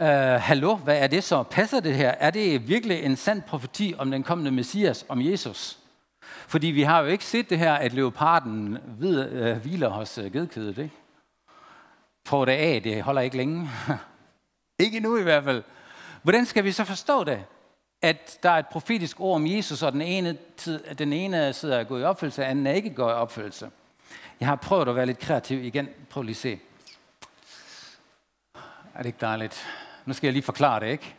Uh, 0.00 0.06
hallo, 0.40 0.76
hvad 0.76 0.98
er 0.98 1.06
det 1.06 1.24
så? 1.24 1.42
Passer 1.42 1.80
det 1.80 1.94
her? 1.94 2.10
Er 2.10 2.30
det 2.30 2.68
virkelig 2.68 3.02
en 3.02 3.16
sand 3.16 3.42
profeti 3.42 3.94
om 3.98 4.10
den 4.10 4.22
kommende 4.22 4.50
Messias, 4.50 5.06
om 5.08 5.22
Jesus? 5.22 5.78
Fordi 6.48 6.66
vi 6.66 6.82
har 6.82 7.00
jo 7.00 7.06
ikke 7.06 7.24
set 7.24 7.50
det 7.50 7.58
her, 7.58 7.74
at 7.74 7.92
leoparden 7.92 8.78
ved, 8.98 9.32
uh, 9.32 9.48
øh, 9.48 9.56
hviler 9.56 9.88
hos 9.88 10.18
øh, 10.18 10.24
uh, 10.24 10.32
gedkødet. 10.32 10.78
Ikke? 10.78 10.94
Prøv 12.24 12.46
det 12.46 12.52
af, 12.52 12.82
det 12.82 13.02
holder 13.02 13.22
ikke 13.22 13.36
længe. 13.36 13.70
ikke 14.84 15.00
nu 15.00 15.16
i 15.16 15.22
hvert 15.22 15.44
fald. 15.44 15.62
Hvordan 16.22 16.46
skal 16.46 16.64
vi 16.64 16.72
så 16.72 16.84
forstå 16.84 17.24
det? 17.24 17.44
At 18.02 18.38
der 18.42 18.50
er 18.50 18.58
et 18.58 18.66
profetisk 18.66 19.20
ord 19.20 19.34
om 19.34 19.46
Jesus, 19.46 19.82
og 19.82 19.92
den 19.92 20.02
ene, 20.02 20.36
tid, 20.56 20.94
den 20.94 21.12
ene 21.12 21.52
sidder 21.52 21.78
og 21.78 21.88
går 21.88 21.98
i 21.98 22.04
opfyldelse, 22.04 22.42
og 22.42 22.44
den 22.44 22.50
anden 22.50 22.66
er 22.66 22.72
ikke 22.72 22.90
går 22.90 23.10
i 23.10 23.14
opfyldelse. 23.14 23.70
Jeg 24.40 24.48
har 24.48 24.56
prøvet 24.56 24.88
at 24.88 24.96
være 24.96 25.06
lidt 25.06 25.18
kreativ 25.18 25.64
igen. 25.64 25.88
Prøv 26.10 26.22
lige 26.22 26.30
at 26.30 26.36
se. 26.36 26.60
Er 28.94 28.98
det 28.98 29.06
ikke 29.06 29.20
dejligt? 29.20 29.66
Nu 30.06 30.12
skal 30.12 30.26
jeg 30.26 30.32
lige 30.32 30.42
forklare 30.42 30.80
det, 30.80 30.86
ikke? 30.86 31.14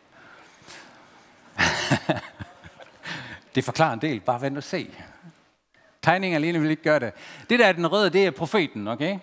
det 3.56 3.64
forklarer 3.64 3.94
en 3.94 4.02
del. 4.02 4.20
Bare 4.20 4.42
vent 4.42 4.58
og 4.58 4.64
se. 4.64 4.90
Tegningen 6.10 6.36
alene 6.36 6.62
vil 6.62 6.70
ikke 6.70 6.84
gøre 6.84 7.00
det. 7.00 7.14
Det 7.50 7.60
der 7.60 7.66
er 7.66 7.72
den 7.72 7.92
røde, 7.92 8.10
det 8.10 8.26
er 8.26 8.32
profeten, 8.32 8.88
okay? 8.88 9.20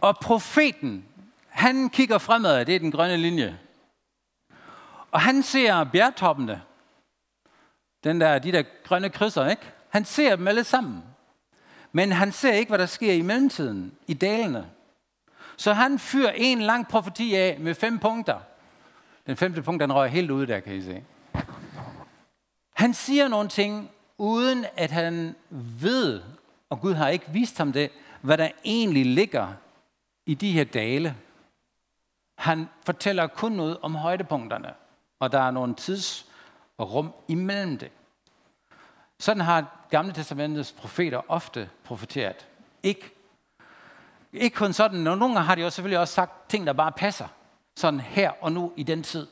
Og 0.00 0.16
profeten, 0.16 1.04
han 1.48 1.90
kigger 1.90 2.18
fremad, 2.18 2.64
det 2.64 2.74
er 2.74 2.78
den 2.78 2.92
grønne 2.92 3.16
linje. 3.16 3.58
Og 5.10 5.20
han 5.20 5.42
ser 5.42 5.84
bjergtoppene. 5.84 6.62
Den 8.04 8.20
der, 8.20 8.38
de 8.38 8.52
der 8.52 8.62
grønne 8.84 9.10
krydser, 9.10 9.48
ikke? 9.48 9.62
Han 9.88 10.04
ser 10.04 10.36
dem 10.36 10.48
alle 10.48 10.64
sammen. 10.64 11.02
Men 11.92 12.12
han 12.12 12.32
ser 12.32 12.52
ikke, 12.52 12.68
hvad 12.68 12.78
der 12.78 12.86
sker 12.86 13.12
i 13.12 13.22
mellemtiden, 13.22 13.92
i 14.06 14.14
dalene. 14.14 14.70
Så 15.56 15.72
han 15.72 15.98
fyrer 15.98 16.32
en 16.32 16.62
lang 16.62 16.88
profeti 16.88 17.34
af 17.34 17.56
med 17.60 17.74
fem 17.74 17.98
punkter. 17.98 18.38
Den 19.26 19.36
femte 19.36 19.62
punkt, 19.62 19.80
den 19.80 19.92
røg 19.92 20.10
helt 20.10 20.30
ud 20.30 20.46
der, 20.46 20.60
kan 20.60 20.74
I 20.74 20.82
se. 20.82 21.04
Han 22.72 22.94
siger 22.94 23.28
nogle 23.28 23.48
ting, 23.48 23.90
uden 24.20 24.66
at 24.76 24.90
han 24.90 25.34
ved, 25.80 26.22
og 26.70 26.80
Gud 26.80 26.94
har 26.94 27.08
ikke 27.08 27.30
vist 27.30 27.58
ham 27.58 27.72
det, 27.72 27.90
hvad 28.20 28.38
der 28.38 28.48
egentlig 28.64 29.06
ligger 29.06 29.48
i 30.26 30.34
de 30.34 30.52
her 30.52 30.64
dale. 30.64 31.16
Han 32.38 32.68
fortæller 32.86 33.26
kun 33.26 33.52
noget 33.52 33.78
om 33.82 33.94
højdepunkterne, 33.94 34.74
og 35.20 35.32
der 35.32 35.40
er 35.40 35.50
nogle 35.50 35.74
tids- 35.74 36.26
og 36.78 36.94
rum 36.94 37.12
imellem 37.28 37.78
det. 37.78 37.90
Sådan 39.18 39.40
har 39.40 39.86
Gamle 39.90 40.12
Testamentets 40.12 40.72
profeter 40.72 41.20
ofte 41.28 41.70
profeteret. 41.84 42.46
Ikke, 42.82 43.14
ikke 44.32 44.56
kun 44.56 44.72
sådan, 44.72 45.00
nogle 45.00 45.20
gange 45.20 45.40
har 45.40 45.54
de 45.54 45.64
også 45.64 45.76
selvfølgelig 45.76 45.98
også 45.98 46.14
sagt 46.14 46.48
ting, 46.48 46.66
der 46.66 46.72
bare 46.72 46.92
passer. 46.92 47.28
Sådan 47.76 48.00
her 48.00 48.32
og 48.40 48.52
nu 48.52 48.72
i 48.76 48.82
den 48.82 49.02
tid, 49.02 49.26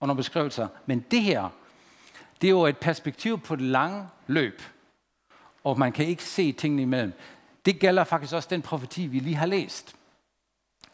og 0.00 0.06
nogle 0.06 0.16
beskrivelser. 0.16 0.68
Men 0.86 1.00
det 1.00 1.22
her, 1.22 1.48
det 2.40 2.46
er 2.46 2.50
jo 2.50 2.66
et 2.66 2.78
perspektiv 2.78 3.40
på 3.40 3.56
det 3.56 3.64
lange 3.64 4.08
løb, 4.26 4.62
og 5.64 5.78
man 5.78 5.92
kan 5.92 6.06
ikke 6.06 6.24
se 6.24 6.52
tingene 6.52 6.82
imellem. 6.82 7.12
Det 7.64 7.80
gælder 7.80 8.04
faktisk 8.04 8.34
også 8.34 8.48
den 8.50 8.62
profeti, 8.62 9.06
vi 9.06 9.18
lige 9.18 9.36
har 9.36 9.46
læst, 9.46 9.96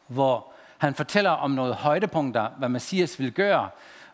hvor 0.07 0.53
han 0.79 0.95
fortæller 0.95 1.31
om 1.31 1.51
noget 1.51 1.75
højdepunkter, 1.75 2.49
hvad 2.59 2.69
Messias 2.69 3.19
vil 3.19 3.33
gøre, 3.33 3.71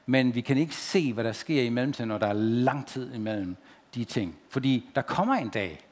men 0.06 0.34
vi 0.34 0.40
kan 0.40 0.58
ikke 0.58 0.74
se, 0.74 1.12
hvad 1.12 1.24
der 1.24 1.32
sker 1.32 1.62
i 1.62 1.68
mellemtiden, 1.68 2.08
når 2.08 2.18
der 2.18 2.26
er 2.26 2.32
lang 2.32 2.86
tid 2.86 3.14
imellem 3.14 3.56
de 3.94 4.04
ting. 4.04 4.38
Fordi 4.50 4.90
der 4.94 5.02
kommer 5.02 5.34
en 5.34 5.48
dag, 5.48 5.86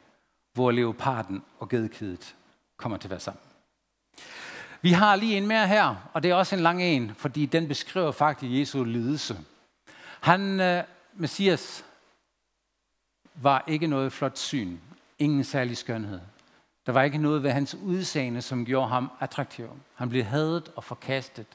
hvor 0.52 0.70
leoparden 0.70 1.42
og 1.58 1.68
gedekidet 1.68 2.34
kommer 2.76 2.98
til 2.98 3.06
at 3.06 3.10
være 3.10 3.20
sammen. 3.20 3.42
Vi 4.82 4.92
har 4.92 5.16
lige 5.16 5.36
en 5.36 5.46
mere 5.46 5.68
her, 5.68 6.08
og 6.12 6.22
det 6.22 6.30
er 6.30 6.34
også 6.34 6.56
en 6.56 6.62
lang 6.62 6.82
en, 6.82 7.12
fordi 7.16 7.46
den 7.46 7.68
beskriver 7.68 8.12
faktisk 8.12 8.52
Jesu 8.58 8.84
lidelse. 8.84 9.38
Han, 10.20 10.60
øh, 10.60 10.84
Messias, 11.14 11.84
var 13.34 13.64
ikke 13.66 13.86
noget 13.86 14.12
flot 14.12 14.38
syn. 14.38 14.76
Ingen 15.18 15.44
særlig 15.44 15.76
skønhed. 15.76 16.20
Der 16.86 16.92
var 16.92 17.02
ikke 17.02 17.18
noget 17.18 17.42
ved 17.42 17.50
hans 17.50 17.74
udseende, 17.74 18.42
som 18.42 18.64
gjorde 18.64 18.88
ham 18.88 19.10
attraktiv. 19.20 19.68
Han 19.94 20.08
blev 20.08 20.24
hadet 20.24 20.72
og 20.76 20.84
forkastet. 20.84 21.46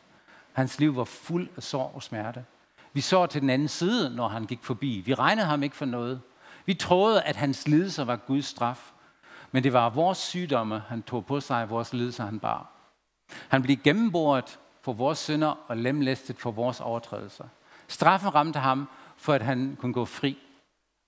Hans 0.53 0.79
liv 0.79 0.95
var 0.95 1.03
fuld 1.03 1.49
af 1.57 1.63
sorg 1.63 1.91
og 1.95 2.03
smerte. 2.03 2.45
Vi 2.93 3.01
så 3.01 3.25
til 3.25 3.41
den 3.41 3.49
anden 3.49 3.67
side, 3.67 4.15
når 4.15 4.27
han 4.27 4.45
gik 4.45 4.59
forbi. 4.63 5.03
Vi 5.05 5.13
regnede 5.13 5.47
ham 5.47 5.63
ikke 5.63 5.75
for 5.75 5.85
noget. 5.85 6.21
Vi 6.65 6.73
troede, 6.73 7.21
at 7.21 7.35
hans 7.35 7.67
lidelser 7.67 8.05
var 8.05 8.15
Guds 8.15 8.45
straf. 8.45 8.91
Men 9.51 9.63
det 9.63 9.73
var 9.73 9.89
vores 9.89 10.17
sygdomme, 10.17 10.83
han 10.87 11.03
tog 11.03 11.25
på 11.25 11.39
sig, 11.39 11.69
vores 11.69 11.93
lidelser, 11.93 12.25
han 12.25 12.39
bar. 12.39 12.71
Han 13.47 13.61
blev 13.61 13.77
gennemboret 13.77 14.59
for 14.81 14.93
vores 14.93 15.19
synder 15.19 15.55
og 15.67 15.77
lemlæstet 15.77 16.37
for 16.39 16.51
vores 16.51 16.79
overtrædelser. 16.79 17.45
Straffen 17.87 18.35
ramte 18.35 18.59
ham, 18.59 18.89
for 19.17 19.33
at 19.33 19.41
han 19.41 19.77
kunne 19.79 19.93
gå 19.93 20.05
fri. 20.05 20.37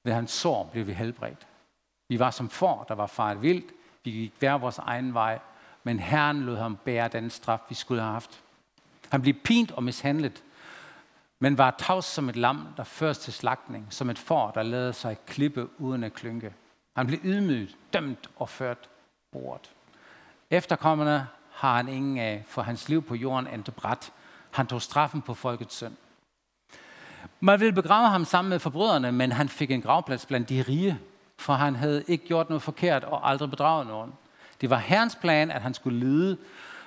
Ved 0.03 0.13
hans 0.13 0.31
sår 0.31 0.69
blev 0.71 0.87
vi 0.87 0.93
helbredt. 0.93 1.47
Vi 2.09 2.19
var 2.19 2.31
som 2.31 2.49
får, 2.49 2.85
der 2.87 2.95
var 2.95 3.07
faret 3.07 3.41
vildt. 3.41 3.71
Vi 4.03 4.11
gik 4.11 4.33
hver 4.39 4.53
vores 4.53 4.77
egen 4.77 5.13
vej. 5.13 5.39
Men 5.83 5.99
Herren 5.99 6.41
lod 6.41 6.57
ham 6.57 6.77
bære 6.85 7.07
den 7.07 7.29
straf, 7.29 7.59
vi 7.69 7.75
skulle 7.75 8.01
have 8.01 8.13
haft. 8.13 8.43
Han 9.09 9.21
blev 9.21 9.33
pint 9.33 9.71
og 9.71 9.83
mishandlet, 9.83 10.43
men 11.39 11.57
var 11.57 11.75
tavs 11.77 12.05
som 12.05 12.29
et 12.29 12.35
lam, 12.35 12.67
der 12.77 12.83
føres 12.83 13.17
til 13.17 13.33
slagtning, 13.33 13.87
som 13.89 14.09
et 14.09 14.19
får, 14.19 14.51
der 14.51 14.63
lader 14.63 14.91
sig 14.91 15.17
klippe 15.27 15.79
uden 15.79 16.03
at 16.03 16.13
klynke. 16.13 16.53
Han 16.95 17.07
blev 17.07 17.19
ydmyget, 17.23 17.77
dømt 17.93 18.29
og 18.35 18.49
ført 18.49 18.89
bort. 19.31 19.71
Efterkommerne 20.49 21.27
har 21.51 21.75
han 21.75 21.87
ingen 21.87 22.17
af, 22.17 22.43
for 22.47 22.61
hans 22.61 22.89
liv 22.89 23.01
på 23.01 23.15
jorden 23.15 23.47
endte 23.47 23.71
bræt. 23.71 24.11
Han 24.51 24.67
tog 24.67 24.81
straffen 24.81 25.21
på 25.21 25.33
folkets 25.33 25.75
synd. 25.75 25.95
Man 27.43 27.59
ville 27.59 27.73
begrave 27.73 28.09
ham 28.09 28.25
sammen 28.25 28.49
med 28.49 28.59
forbryderne, 28.59 29.11
men 29.11 29.31
han 29.31 29.49
fik 29.49 29.71
en 29.71 29.81
gravplads 29.81 30.25
blandt 30.25 30.49
de 30.49 30.61
rige, 30.67 30.99
for 31.37 31.53
han 31.53 31.75
havde 31.75 32.03
ikke 32.07 32.25
gjort 32.25 32.49
noget 32.49 32.61
forkert 32.61 33.03
og 33.03 33.29
aldrig 33.29 33.49
bedraget 33.49 33.87
nogen. 33.87 34.13
Det 34.61 34.69
var 34.69 34.77
Herrens 34.77 35.15
plan, 35.15 35.51
at 35.51 35.61
han 35.61 35.73
skulle 35.73 35.99
lide, 35.99 36.37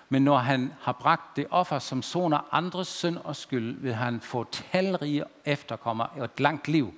men 0.09 0.23
når 0.23 0.39
han 0.39 0.73
har 0.81 0.93
bragt 0.93 1.37
det 1.37 1.47
offer, 1.51 1.79
som 1.79 2.03
soner 2.03 2.49
andres 2.53 2.89
synd 2.89 3.17
og 3.25 3.37
skyld, 3.37 3.81
vil 3.81 3.95
han 3.95 4.21
få 4.21 4.45
talrige 4.51 5.25
efterkommere 5.45 6.09
og 6.09 6.25
et 6.25 6.41
langt 6.41 6.69
liv. 6.69 6.95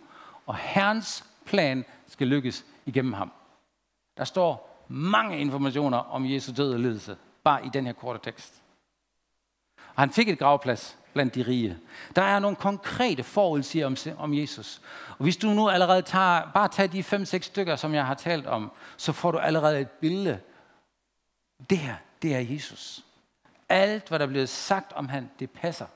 Og 0.47 0.57
Herrens 0.57 1.25
plan 1.45 1.85
skal 2.07 2.27
lykkes 2.27 2.65
igennem 2.87 3.13
ham. 3.13 3.33
Der 4.17 4.25
står 4.25 4.85
mange 4.89 5.39
informationer 5.39 5.99
om 5.99 6.31
Jesu 6.31 6.53
død 6.57 6.73
og 6.73 6.81
lidelse, 6.81 7.17
bare 7.45 7.67
i 7.67 7.69
den 7.69 7.87
her 7.87 7.93
korte 7.93 8.19
tekst. 8.23 8.63
Og 9.77 10.03
han 10.03 10.11
fik 10.11 10.29
et 10.29 10.39
gravplads 10.39 10.99
blandt 11.17 11.35
de 11.35 11.43
rige. 11.43 11.79
Der 12.17 12.23
er 12.23 12.39
nogle 12.39 12.57
konkrete 12.57 13.23
forudsiger 13.23 13.87
om, 13.87 13.97
om 14.19 14.35
Jesus. 14.35 14.81
Og 15.09 15.23
hvis 15.23 15.37
du 15.37 15.47
nu 15.47 15.69
allerede 15.69 16.03
tager, 16.03 16.51
bare 16.55 16.69
tager 16.69 16.87
de 16.87 17.03
fem-seks 17.03 17.47
stykker, 17.47 17.77
som 17.77 17.95
jeg 17.95 18.07
har 18.07 18.15
talt 18.15 18.47
om, 18.47 18.73
så 18.97 19.13
får 19.13 19.31
du 19.31 19.39
allerede 19.39 19.81
et 19.81 19.91
billede. 19.91 20.41
Det 21.71 21.79
her, 21.79 21.95
det 22.23 22.35
er 22.35 22.41
Jesus. 22.41 23.05
Alt, 23.69 24.09
hvad 24.09 24.19
der 24.19 24.25
er 24.25 24.29
blevet 24.29 24.49
sagt 24.49 24.93
om 24.93 25.09
han, 25.09 25.31
det 25.39 25.51
passer. 25.51 25.87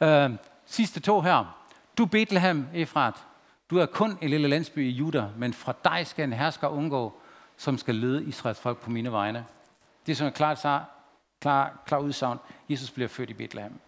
Øh, 0.00 0.30
sidste 0.66 1.00
to 1.00 1.20
her. 1.20 1.66
Du 1.98 2.06
Bethlehem, 2.06 2.68
Efrat, 2.74 3.14
du 3.70 3.78
er 3.78 3.86
kun 3.86 4.18
en 4.20 4.30
lille 4.30 4.48
landsby 4.48 4.78
i 4.78 4.90
Juda, 4.90 5.26
men 5.36 5.52
fra 5.54 5.74
dig 5.84 6.06
skal 6.06 6.24
en 6.24 6.32
hersker 6.32 6.68
undgå, 6.68 7.20
som 7.56 7.78
skal 7.78 7.94
lede 7.94 8.24
Israels 8.24 8.60
folk 8.60 8.78
på 8.78 8.90
mine 8.90 9.12
vegne. 9.12 9.46
Det 10.06 10.12
er 10.12 10.16
sådan 10.16 10.28
et 10.28 10.34
klart, 10.34 10.58
klar, 11.40 11.82
klar 11.86 11.98
udsagn. 11.98 12.38
Jesus 12.68 12.90
bliver 12.90 13.08
født 13.08 13.30
i 13.30 13.34
Bethlehem. 13.34 13.80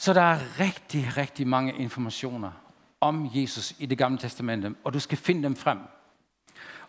Så 0.00 0.12
der 0.12 0.20
er 0.20 0.60
rigtig, 0.60 1.16
rigtig 1.16 1.46
mange 1.46 1.74
informationer 1.74 2.50
om 3.00 3.30
Jesus 3.34 3.74
i 3.78 3.86
det 3.86 3.98
gamle 3.98 4.18
testamente, 4.18 4.74
og 4.84 4.92
du 4.92 5.00
skal 5.00 5.18
finde 5.18 5.42
dem 5.42 5.56
frem. 5.56 5.78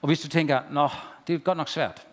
Og 0.01 0.07
hvis 0.07 0.19
du 0.19 0.27
tænker, 0.27 0.61
nå, 0.69 0.89
det 1.27 1.35
er 1.35 1.39
godt 1.39 1.57
nok 1.57 1.69
svært, 1.69 2.07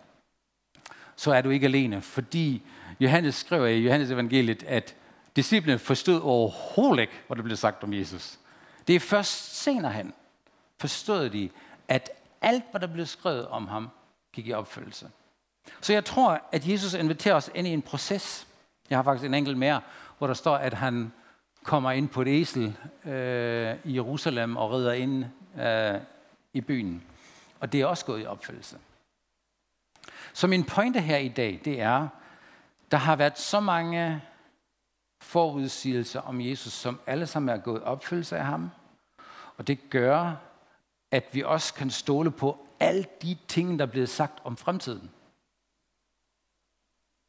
så 1.15 1.33
er 1.33 1.41
du 1.41 1.49
ikke 1.49 1.65
alene, 1.65 2.01
fordi 2.01 2.61
Johannes 2.99 3.35
skriver 3.35 3.67
i 3.67 3.79
Johannes 3.79 4.11
evangeliet, 4.11 4.63
at 4.63 4.95
disciplene 5.35 5.79
forstod 5.79 6.21
overhovedet 6.21 7.01
ikke, 7.01 7.13
hvad 7.27 7.37
der 7.37 7.43
blev 7.43 7.57
sagt 7.57 7.83
om 7.83 7.93
Jesus. 7.93 8.39
Det 8.87 8.95
er 8.95 8.99
først 8.99 9.61
senere 9.63 9.91
hen, 9.91 10.13
forstod 10.79 11.29
de, 11.29 11.49
at 11.87 12.09
alt, 12.41 12.63
hvad 12.71 12.81
der 12.81 12.87
blev 12.87 13.05
skrevet 13.05 13.47
om 13.47 13.67
ham, 13.67 13.89
gik 14.33 14.47
i 14.47 14.53
opfyldelse. 14.53 15.09
Så 15.81 15.93
jeg 15.93 16.05
tror, 16.05 16.41
at 16.51 16.67
Jesus 16.67 16.93
inviterer 16.93 17.35
os 17.35 17.49
ind 17.55 17.67
i 17.67 17.71
en 17.71 17.81
proces. 17.81 18.47
Jeg 18.89 18.97
har 18.97 19.03
faktisk 19.03 19.25
en 19.25 19.33
enkelt 19.33 19.57
mere, 19.57 19.81
hvor 20.19 20.27
der 20.27 20.33
står, 20.33 20.55
at 20.55 20.73
han 20.73 21.11
kommer 21.63 21.91
ind 21.91 22.09
på 22.09 22.21
et 22.21 22.27
esel 22.27 22.77
øh, 23.05 23.75
i 23.83 23.95
Jerusalem 23.95 24.57
og 24.57 24.71
rider 24.71 24.93
ind 24.93 25.25
øh, 25.59 26.01
i 26.53 26.61
byen. 26.61 27.03
Og 27.59 27.71
det 27.71 27.81
er 27.81 27.85
også 27.85 28.05
gået 28.05 28.21
i 28.21 28.25
opfyldelse. 28.25 28.77
Så 30.33 30.47
min 30.47 30.63
pointe 30.63 31.01
her 31.01 31.17
i 31.17 31.27
dag, 31.27 31.61
det 31.65 31.81
er, 31.81 32.07
der 32.91 32.97
har 32.97 33.15
været 33.15 33.39
så 33.39 33.59
mange 33.59 34.21
forudsigelser 35.21 36.21
om 36.21 36.41
Jesus, 36.41 36.73
som 36.73 36.99
alle 37.07 37.27
sammen 37.27 37.55
er 37.55 37.57
gået 37.57 37.83
opfyldelse 37.83 38.37
af 38.37 38.45
ham. 38.45 38.71
Og 39.57 39.67
det 39.67 39.89
gør, 39.89 40.35
at 41.11 41.23
vi 41.31 41.43
også 41.43 41.73
kan 41.73 41.89
stole 41.89 42.31
på 42.31 42.67
alle 42.79 43.05
de 43.21 43.37
ting, 43.47 43.79
der 43.79 43.85
er 43.85 43.89
blevet 43.89 44.09
sagt 44.09 44.39
om 44.43 44.57
fremtiden. 44.57 45.09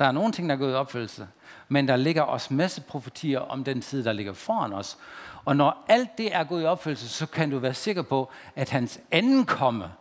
Der 0.01 0.07
er 0.07 0.13
nogle 0.13 0.33
ting, 0.33 0.49
der 0.49 0.55
er 0.55 0.59
gået 0.59 0.73
i 0.73 0.75
opfyldelse, 0.75 1.29
men 1.69 1.89
der 1.89 1.97
ligger 1.97 2.23
også 2.23 2.55
masse 2.55 2.81
profetier 2.81 3.41
om 3.41 3.65
den 3.65 3.81
tid, 3.81 4.05
der 4.05 4.13
ligger 4.13 4.33
foran 4.33 4.73
os. 4.73 4.99
Og 5.45 5.57
når 5.57 5.85
alt 5.89 6.19
det 6.19 6.35
er 6.35 6.45
gået 6.45 6.63
i 6.63 6.67
opfyldelse, 6.67 7.09
så 7.09 7.27
kan 7.27 7.51
du 7.51 7.59
være 7.59 7.75
sikker 7.75 8.03
på, 8.03 8.31
at 8.57 8.71
hans 8.71 9.01
anden 9.11 9.47
komme 9.47 9.93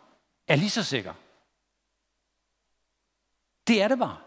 er 0.48 0.56
lige 0.56 0.70
så 0.70 0.84
sikker. 0.84 1.14
Det 3.68 3.82
er 3.82 3.88
det 3.88 4.00
bare. 4.00 4.18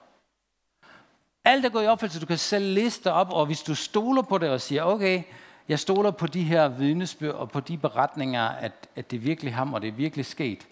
Alt 1.45 1.65
er 1.65 1.69
gået 1.69 1.85
i 1.85 1.87
opfyldelse. 1.87 2.21
Du 2.21 2.27
kan 2.27 2.39
selv 2.39 2.75
liste 2.75 3.13
op, 3.13 3.33
og 3.33 3.47
hvis 3.47 3.63
du 3.63 3.75
stoler 3.75 4.23
på 4.23 4.39
det 4.39 4.51
og 4.51 4.61
siger, 4.61 4.83
okay, 4.83 5.23
jeg 5.69 5.79
stoler 5.79 6.11
på 6.11 6.27
de 6.27 6.43
her 6.43 6.69
vidnesbyrd 6.69 7.35
og 7.35 7.51
på 7.51 7.61
de 7.61 7.79
beretninger, 7.79 8.49
at, 8.49 8.89
at 8.97 9.11
det 9.11 9.17
er 9.17 9.21
virkelig 9.21 9.55
ham, 9.55 9.75
og 9.75 9.83
det 9.83 9.89
er 9.89 9.93
virkelig 9.93 10.27
sket, 10.27 10.67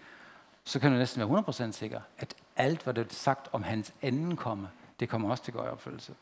så 0.64 0.80
kan 0.80 0.92
du 0.92 0.98
næsten 0.98 1.20
være 1.20 1.44
100% 1.68 1.72
sikker, 1.72 2.00
at 2.18 2.34
alt, 2.56 2.82
hvad 2.82 2.94
der 2.94 3.02
er 3.02 3.06
sagt 3.10 3.48
om 3.52 3.62
hans 3.62 3.92
anden 4.02 4.36
komme, 4.36 4.68
det 5.00 5.08
kommer 5.08 5.30
også 5.30 5.44
til 5.44 5.52
at 5.52 5.56
gå 5.56 5.64
i 5.64 5.68
opfyldelse. 5.68 6.14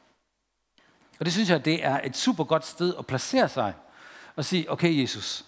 Og 1.18 1.24
det 1.24 1.32
synes 1.32 1.50
jeg, 1.50 1.64
det 1.64 1.84
er 1.84 2.00
et 2.04 2.16
super 2.16 2.44
godt 2.44 2.66
sted 2.66 2.94
at 2.98 3.06
placere 3.06 3.48
sig 3.48 3.74
og 4.36 4.44
sige, 4.44 4.72
okay 4.72 5.00
Jesus, 5.00 5.44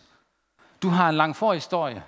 Du 0.83 0.89
har 0.89 1.09
en 1.09 1.15
lang 1.15 1.37
forhistorie. 1.37 2.03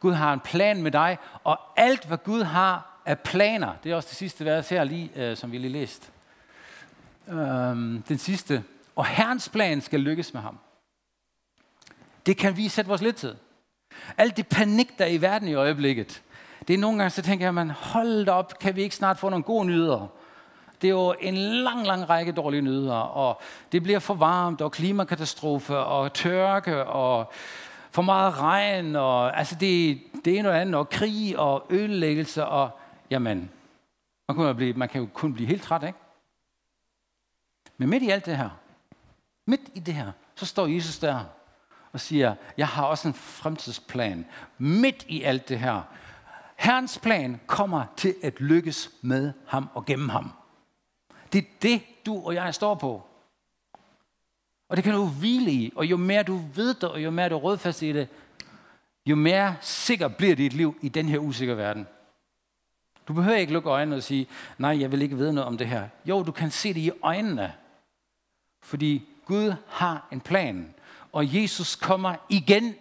Gud 0.00 0.12
har 0.12 0.32
en 0.32 0.40
plan 0.40 0.82
med 0.82 0.90
dig, 0.90 1.18
og 1.44 1.60
alt 1.76 2.04
hvad 2.04 2.18
Gud 2.18 2.42
har 2.42 3.00
af 3.06 3.18
planer, 3.18 3.74
det 3.84 3.92
er 3.92 3.96
også 3.96 4.08
det 4.08 4.16
sidste 4.16 4.44
vers 4.44 4.68
her 4.68 4.84
lige, 4.84 5.10
øh, 5.16 5.36
som 5.36 5.52
vi 5.52 5.58
lige 5.58 5.72
læste. 5.72 6.08
Øhm, 7.28 8.02
den 8.08 8.18
sidste. 8.18 8.64
Og 8.96 9.06
Herrens 9.06 9.48
plan 9.48 9.80
skal 9.80 10.00
lykkes 10.00 10.34
med 10.34 10.40
ham. 10.40 10.58
Det 12.26 12.36
kan 12.36 12.56
vi 12.56 12.68
sætte 12.68 12.88
vores 12.88 13.02
lidt 13.02 13.16
til. 13.16 13.36
Alt 14.16 14.36
det 14.36 14.46
panik, 14.46 14.98
der 14.98 15.04
er 15.04 15.08
i 15.08 15.20
verden 15.20 15.48
i 15.48 15.54
øjeblikket, 15.54 16.22
det 16.68 16.74
er 16.74 16.78
nogle 16.78 16.98
gange, 16.98 17.10
så 17.10 17.22
tænker 17.22 17.46
jeg, 17.46 17.54
man, 17.54 17.70
hold 17.70 18.28
op, 18.28 18.58
kan 18.58 18.76
vi 18.76 18.82
ikke 18.82 18.96
snart 18.96 19.18
få 19.18 19.28
nogle 19.28 19.42
gode 19.42 19.66
nyheder? 19.66 20.06
Det 20.82 20.88
er 20.88 20.92
jo 20.92 21.14
en 21.20 21.34
lang, 21.34 21.86
lang 21.86 22.08
række 22.08 22.32
dårlige 22.32 22.62
nyheder, 22.62 22.94
og 22.94 23.40
det 23.72 23.82
bliver 23.82 23.98
for 23.98 24.14
varmt, 24.14 24.60
og 24.60 24.72
klimakatastrofe, 24.72 25.76
og 25.76 26.12
tørke, 26.12 26.84
og 26.84 27.32
for 27.90 28.02
meget 28.02 28.38
regn, 28.38 28.96
og 28.96 29.38
altså 29.38 29.54
det, 29.54 30.00
det 30.24 30.38
er 30.38 30.42
noget 30.42 30.56
andet, 30.60 30.74
og 30.74 30.88
krig, 30.88 31.38
og 31.38 31.66
ødelæggelse, 31.70 32.44
og 32.44 32.70
jamen, 33.10 33.50
man 34.28 34.36
kan, 34.36 34.46
jo 34.46 34.52
blive, 34.52 34.72
man 34.72 34.88
kan 34.88 35.00
jo 35.00 35.08
kun 35.14 35.34
blive 35.34 35.48
helt 35.48 35.62
træt, 35.62 35.82
ikke? 35.82 35.98
Men 37.78 37.90
midt 37.90 38.02
i 38.02 38.10
alt 38.10 38.26
det 38.26 38.36
her, 38.36 38.50
midt 39.46 39.60
i 39.74 39.80
det 39.80 39.94
her, 39.94 40.12
så 40.34 40.46
står 40.46 40.66
Jesus 40.66 40.98
der 40.98 41.24
og 41.92 42.00
siger, 42.00 42.34
jeg 42.56 42.68
har 42.68 42.84
også 42.84 43.08
en 43.08 43.14
fremtidsplan. 43.14 44.26
Midt 44.58 45.04
i 45.08 45.22
alt 45.22 45.48
det 45.48 45.58
her. 45.58 45.82
Herrens 46.56 46.98
plan 46.98 47.40
kommer 47.46 47.84
til 47.96 48.14
at 48.22 48.40
lykkes 48.40 48.90
med 49.02 49.32
ham 49.46 49.68
og 49.74 49.84
gennem 49.84 50.08
ham. 50.08 50.32
Det 51.32 51.38
er 51.38 51.48
det, 51.62 51.82
du 52.06 52.26
og 52.26 52.34
jeg 52.34 52.54
står 52.54 52.74
på. 52.74 53.02
Og 54.68 54.76
det 54.76 54.84
kan 54.84 54.94
du 54.94 55.06
hvile 55.06 55.50
i, 55.50 55.72
og 55.76 55.86
jo 55.86 55.96
mere 55.96 56.22
du 56.22 56.36
ved 56.54 56.74
det, 56.74 56.84
og 56.84 57.04
jo 57.04 57.10
mere 57.10 57.28
du 57.28 57.34
er 57.34 57.40
rådfast 57.40 57.82
i 57.82 57.92
det, 57.92 58.08
jo 59.06 59.16
mere 59.16 59.56
sikker 59.60 60.08
bliver 60.08 60.36
dit 60.36 60.52
liv 60.52 60.78
i 60.82 60.88
den 60.88 61.08
her 61.08 61.18
usikre 61.18 61.56
verden. 61.56 61.86
Du 63.08 63.12
behøver 63.12 63.36
ikke 63.36 63.52
lukke 63.52 63.70
øjnene 63.70 63.96
og 63.96 64.02
sige, 64.02 64.28
nej, 64.58 64.80
jeg 64.80 64.92
vil 64.92 65.02
ikke 65.02 65.16
vide 65.16 65.32
noget 65.32 65.46
om 65.46 65.58
det 65.58 65.66
her. 65.66 65.88
Jo, 66.04 66.22
du 66.22 66.32
kan 66.32 66.50
se 66.50 66.74
det 66.74 66.80
i 66.80 66.90
øjnene. 67.02 67.54
Fordi 68.62 69.08
Gud 69.24 69.54
har 69.68 70.08
en 70.12 70.20
plan, 70.20 70.74
og 71.12 71.34
Jesus 71.34 71.76
kommer 71.76 72.14
igen 72.28 72.74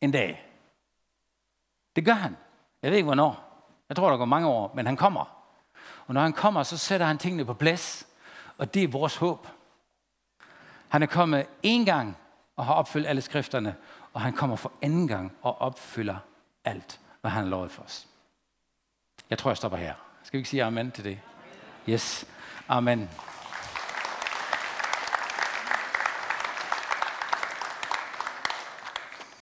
en 0.00 0.10
dag. 0.10 0.46
Det 1.96 2.04
gør 2.04 2.12
han. 2.12 2.36
Jeg 2.82 2.90
ved 2.90 2.98
ikke 2.98 3.06
hvornår. 3.06 3.64
Jeg 3.88 3.96
tror, 3.96 4.10
der 4.10 4.16
går 4.16 4.24
mange 4.24 4.48
år, 4.48 4.72
men 4.74 4.86
han 4.86 4.96
kommer. 4.96 5.41
Og 6.06 6.14
når 6.14 6.20
han 6.20 6.32
kommer, 6.32 6.62
så 6.62 6.78
sætter 6.78 7.06
han 7.06 7.18
tingene 7.18 7.44
på 7.44 7.54
plads, 7.54 8.06
og 8.58 8.74
det 8.74 8.84
er 8.84 8.88
vores 8.88 9.16
håb. 9.16 9.48
Han 10.88 11.02
er 11.02 11.06
kommet 11.06 11.46
en 11.62 11.84
gang 11.84 12.16
og 12.56 12.66
har 12.66 12.74
opfyldt 12.74 13.06
alle 13.06 13.22
skrifterne, 13.22 13.74
og 14.12 14.20
han 14.20 14.32
kommer 14.32 14.56
for 14.56 14.72
anden 14.82 15.08
gang 15.08 15.32
og 15.42 15.60
opfylder 15.60 16.16
alt, 16.64 17.00
hvad 17.20 17.30
han 17.30 17.42
har 17.42 17.50
lovet 17.50 17.70
for 17.70 17.82
os. 17.82 18.06
Jeg 19.30 19.38
tror, 19.38 19.50
jeg 19.50 19.56
stopper 19.56 19.78
her. 19.78 19.94
Skal 20.22 20.38
vi 20.38 20.38
ikke 20.38 20.50
sige 20.50 20.64
amen 20.64 20.90
til 20.90 21.04
det? 21.04 21.18
Yes. 21.88 22.26
Amen. 22.68 23.10